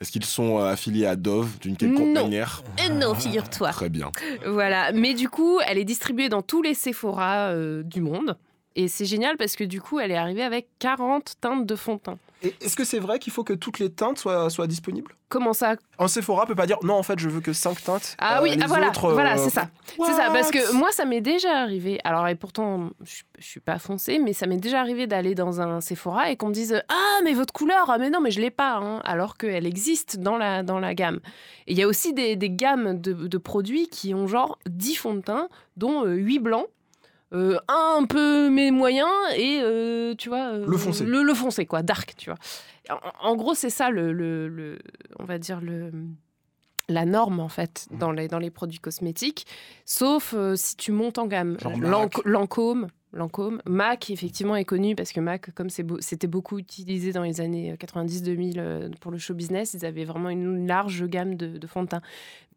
[0.00, 2.24] Est-ce qu'ils sont euh, affiliés à Dove d'une quelconque Non.
[2.24, 3.70] manière Et non, figure-toi.
[3.70, 4.10] Très bien.
[4.46, 8.36] Voilà, mais du coup, elle est distribuée dans tous les Sephora euh, du monde.
[8.76, 11.94] Et c'est génial parce que du coup, elle est arrivée avec 40 teintes de fond
[11.94, 12.18] de teint.
[12.42, 15.14] Et est-ce que c'est vrai qu'il faut que toutes les teintes soient, soient disponibles?
[15.28, 15.76] Comment ça?
[15.98, 18.16] Un Sephora peut pas dire non en fait je veux que 5 teintes.
[18.18, 19.68] Ah Euh, oui, les ah voilà, autres, euh, voilà, c'est ça.
[19.86, 21.98] C'est ça, parce que moi, ça m'est déjà arrivé.
[22.04, 25.60] Alors, et pourtant, je, je suis pas foncée, mais ça m'est déjà arrivé d'aller dans
[25.60, 28.40] un Sephora et qu'on me dise Ah, mais votre couleur, ah, mais non, mais je
[28.40, 31.20] l'ai pas, hein, alors qu'elle existe dans la, dans la gamme.
[31.66, 34.94] Et il y a aussi des, des gammes de, de produits qui ont genre 10
[34.96, 36.66] fonds de teint, dont 8 blancs.
[37.34, 41.04] Euh, un peu mais moyen et euh, tu vois euh, Le foncé.
[41.04, 42.38] le, le foncé quoi dark tu vois
[42.90, 44.78] en, en gros c'est ça le, le, le-
[45.18, 45.90] on va dire le
[46.88, 49.46] la norme en fait dans les, dans les produits cosmétiques,
[49.86, 51.56] sauf si tu montes en gamme.
[52.26, 53.62] Lancôme, Lancôme.
[53.64, 58.54] MAC effectivement est connu parce que MAC, comme c'était beaucoup utilisé dans les années 90-2000
[58.58, 61.88] euh, pour le show business, ils avaient vraiment une large gamme de, de fond de
[61.88, 62.02] teint.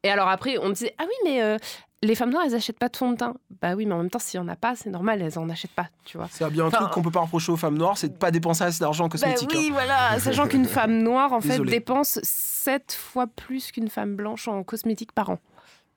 [0.03, 1.57] Et alors après, on me disait ah oui mais euh,
[2.03, 3.35] les femmes noires elles achètent pas de fond de teint.
[3.61, 5.49] Bah oui mais en même temps s'il y en a pas c'est normal elles en
[5.49, 6.27] achètent pas tu vois.
[6.31, 8.31] C'est bien un Enfin, truc qu'on peut pas reprocher aux femmes noires, c'est de pas
[8.31, 9.49] dépenser assez d'argent en Bah cosmétique.
[9.53, 9.73] oui, hein.
[9.73, 14.63] voilà, sachant qu'une femme noire, en fait, dépense 7 fois plus qu'une femme blanche en
[14.63, 15.39] cosmétiques par an.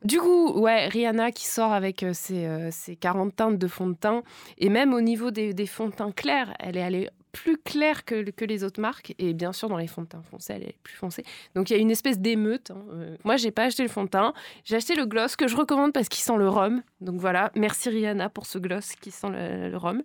[0.02, 3.86] Du coup, ouais, Rihanna qui sort avec euh, ses, euh, ses 40 teintes de fond
[3.88, 4.22] de teint,
[4.56, 8.04] et même au niveau des, des fonds de teint clairs, elle est allée plus claire
[8.04, 10.62] que, que les autres marques, et bien sûr, dans les fonds de teint foncés, elle
[10.64, 11.24] est plus foncée.
[11.54, 12.70] Donc il y a une espèce d'émeute.
[12.70, 12.82] hein.
[12.92, 14.32] Euh, Moi, j'ai pas acheté le fond de teint,
[14.64, 16.82] j'ai acheté le gloss que je recommande parce qu'il sent le rhum.
[17.00, 20.02] Donc voilà, merci Rihanna pour ce gloss qui sent le, le rhum.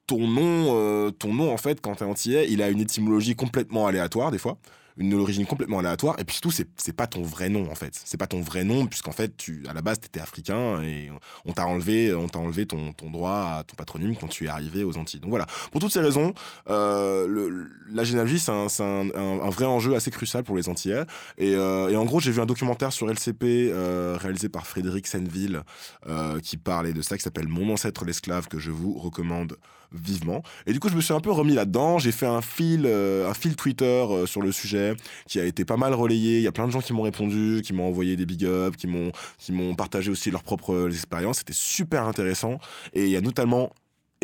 [0.07, 3.87] ton nom, euh, ton nom en fait, quand t'es antillais, il a une étymologie complètement
[3.87, 4.57] aléatoire des fois.
[4.95, 6.19] Une origine complètement aléatoire.
[6.19, 7.99] Et puis surtout c'est pas ton vrai nom en fait.
[8.05, 11.09] C'est pas ton vrai nom puisqu'en fait tu à la base t'étais africain et
[11.45, 14.83] on t'a enlevé on enlevé ton, ton droit à ton patronyme quand tu es arrivé
[14.83, 15.19] aux Antilles.
[15.19, 15.47] Donc voilà.
[15.71, 16.35] Pour toutes ces raisons
[16.69, 18.67] euh, la généalogie c'est un,
[19.15, 21.05] un, vrai enjeu assez crucial pour les Antillais.
[21.39, 23.73] Et, euh, et en gros j'ai vu un documentaire sur LCP
[24.21, 25.63] réalisé par Frédéric Senneville
[26.07, 29.57] euh, qui parlait de ça qui s'appelle Mon ancêtre l'esclave que je vous recommande
[29.93, 32.85] vivement et du coup je me suis un peu remis là-dedans j'ai fait un fil
[32.85, 34.95] euh, un fil Twitter euh, sur le sujet
[35.27, 36.37] qui a été pas mal relayé.
[36.37, 38.77] Il y a plein de gens qui m'ont répondu, qui m'ont envoyé des big ups,
[38.77, 41.39] qui m'ont qui m'ont partagé aussi leurs propres expériences.
[41.39, 42.59] C'était super intéressant.
[42.93, 43.71] Et il y a notamment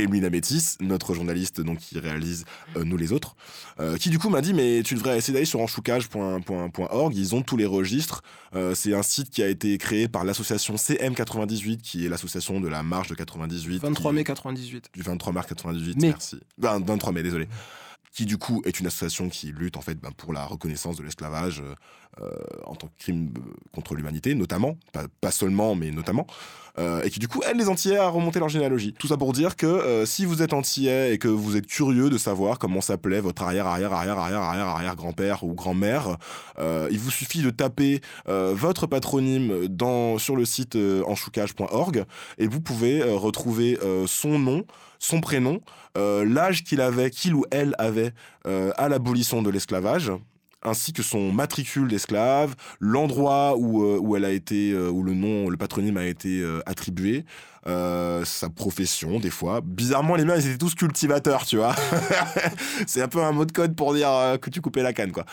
[0.03, 2.45] Emeline Amétis, notre journaliste donc qui réalise
[2.77, 3.35] euh, Nous les autres,
[3.79, 7.41] euh, qui du coup m'a dit mais tu devrais essayer d'aller sur enchoucage.org, ils ont
[7.41, 8.21] tous les registres.
[8.55, 12.67] Euh, c'est un site qui a été créé par l'association CM98 qui est l'association de
[12.67, 13.79] la marche de 98.
[13.81, 14.89] 23 qui- mai 98.
[14.93, 16.07] du 23 mars 98, Mai.
[16.09, 16.39] merci.
[16.57, 17.47] Ben, 23 mai, désolé.
[18.11, 21.03] qui du coup est une association qui lutte en fait ben, pour la reconnaissance de
[21.03, 21.61] l'esclavage
[22.65, 23.41] en tant que crime euh,
[23.73, 24.77] contre l'humanité, notamment,
[25.21, 26.27] pas, seulement, mais notamment,
[26.77, 28.93] euh, et qui du coup aide les Antillais à remonter leur généalogie.
[28.97, 32.09] Tout ça pour dire que euh, si vous êtes Antillais et que vous êtes curieux
[32.09, 36.17] de savoir comment s'appelait votre arrière, arrière, arrière, arrière, arrière, arrière grand-père ou grand-mère,
[36.59, 39.67] euh, il vous suffit de taper euh, votre patronyme
[40.17, 42.05] sur le site euh, enchoucage.org
[42.37, 44.63] et vous pouvez euh, retrouver euh, son nom,
[44.99, 45.61] son prénom,
[45.97, 48.11] euh, l'âge qu'il avait, qu'il ou elle avait
[48.45, 50.11] euh, à l'abolition de l'esclavage
[50.63, 55.13] ainsi que son matricule d'esclave, l'endroit où, euh, où elle a été, euh, où le
[55.13, 57.25] nom, le patronyme a été euh, attribué,
[57.65, 59.61] sa profession des fois.
[59.63, 61.75] Bizarrement, les miens, ils étaient tous cultivateurs, tu vois.
[62.87, 64.09] C'est un peu un mot de code pour dire
[64.41, 65.23] que tu coupais la canne, quoi.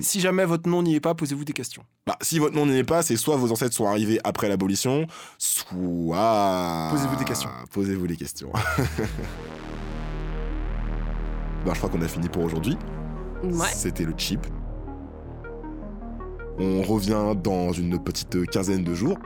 [0.00, 1.82] Si jamais votre nom n'y est pas, posez-vous des questions.
[2.06, 5.06] bah, si votre nom n'y est pas, c'est soit vos ancêtres sont arrivés après l'abolition,
[5.36, 6.88] soit...
[6.90, 7.50] Posez-vous des questions.
[7.70, 8.50] Posez-vous des questions.
[11.66, 12.78] bah, je crois qu'on a fini pour aujourd'hui.
[13.42, 13.68] Ouais.
[13.72, 14.46] C'était le chip.
[16.58, 19.16] On revient dans une petite quinzaine de jours.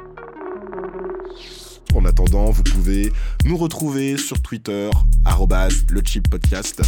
[1.95, 3.13] En attendant, vous pouvez
[3.45, 4.89] nous retrouver sur Twitter,
[5.27, 6.81] arrobase le chip podcast,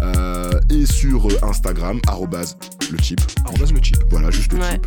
[0.00, 2.56] euh, et sur Instagram, arrobase
[2.90, 3.20] le chip.
[3.44, 3.98] Arrobase le chip.
[4.10, 4.70] Voilà, juste le Ouais.
[4.72, 4.86] chip.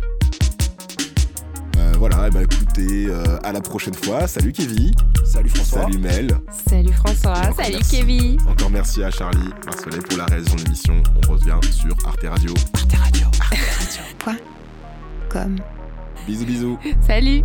[2.02, 4.26] Voilà, et bah écoutez, euh, à la prochaine fois.
[4.26, 4.90] Salut Kevin,
[5.24, 5.82] Salut François.
[5.82, 6.36] salut Mel.
[6.68, 7.96] Salut François, salut merci.
[7.96, 8.40] Kevin.
[8.48, 11.02] Encore merci à Charlie Marcelet pour la réalisation de l'émission.
[11.28, 12.54] On revient sur Arte Radio.
[15.28, 15.60] Comme.
[16.26, 16.78] Bisous bisous.
[17.06, 17.44] Salut.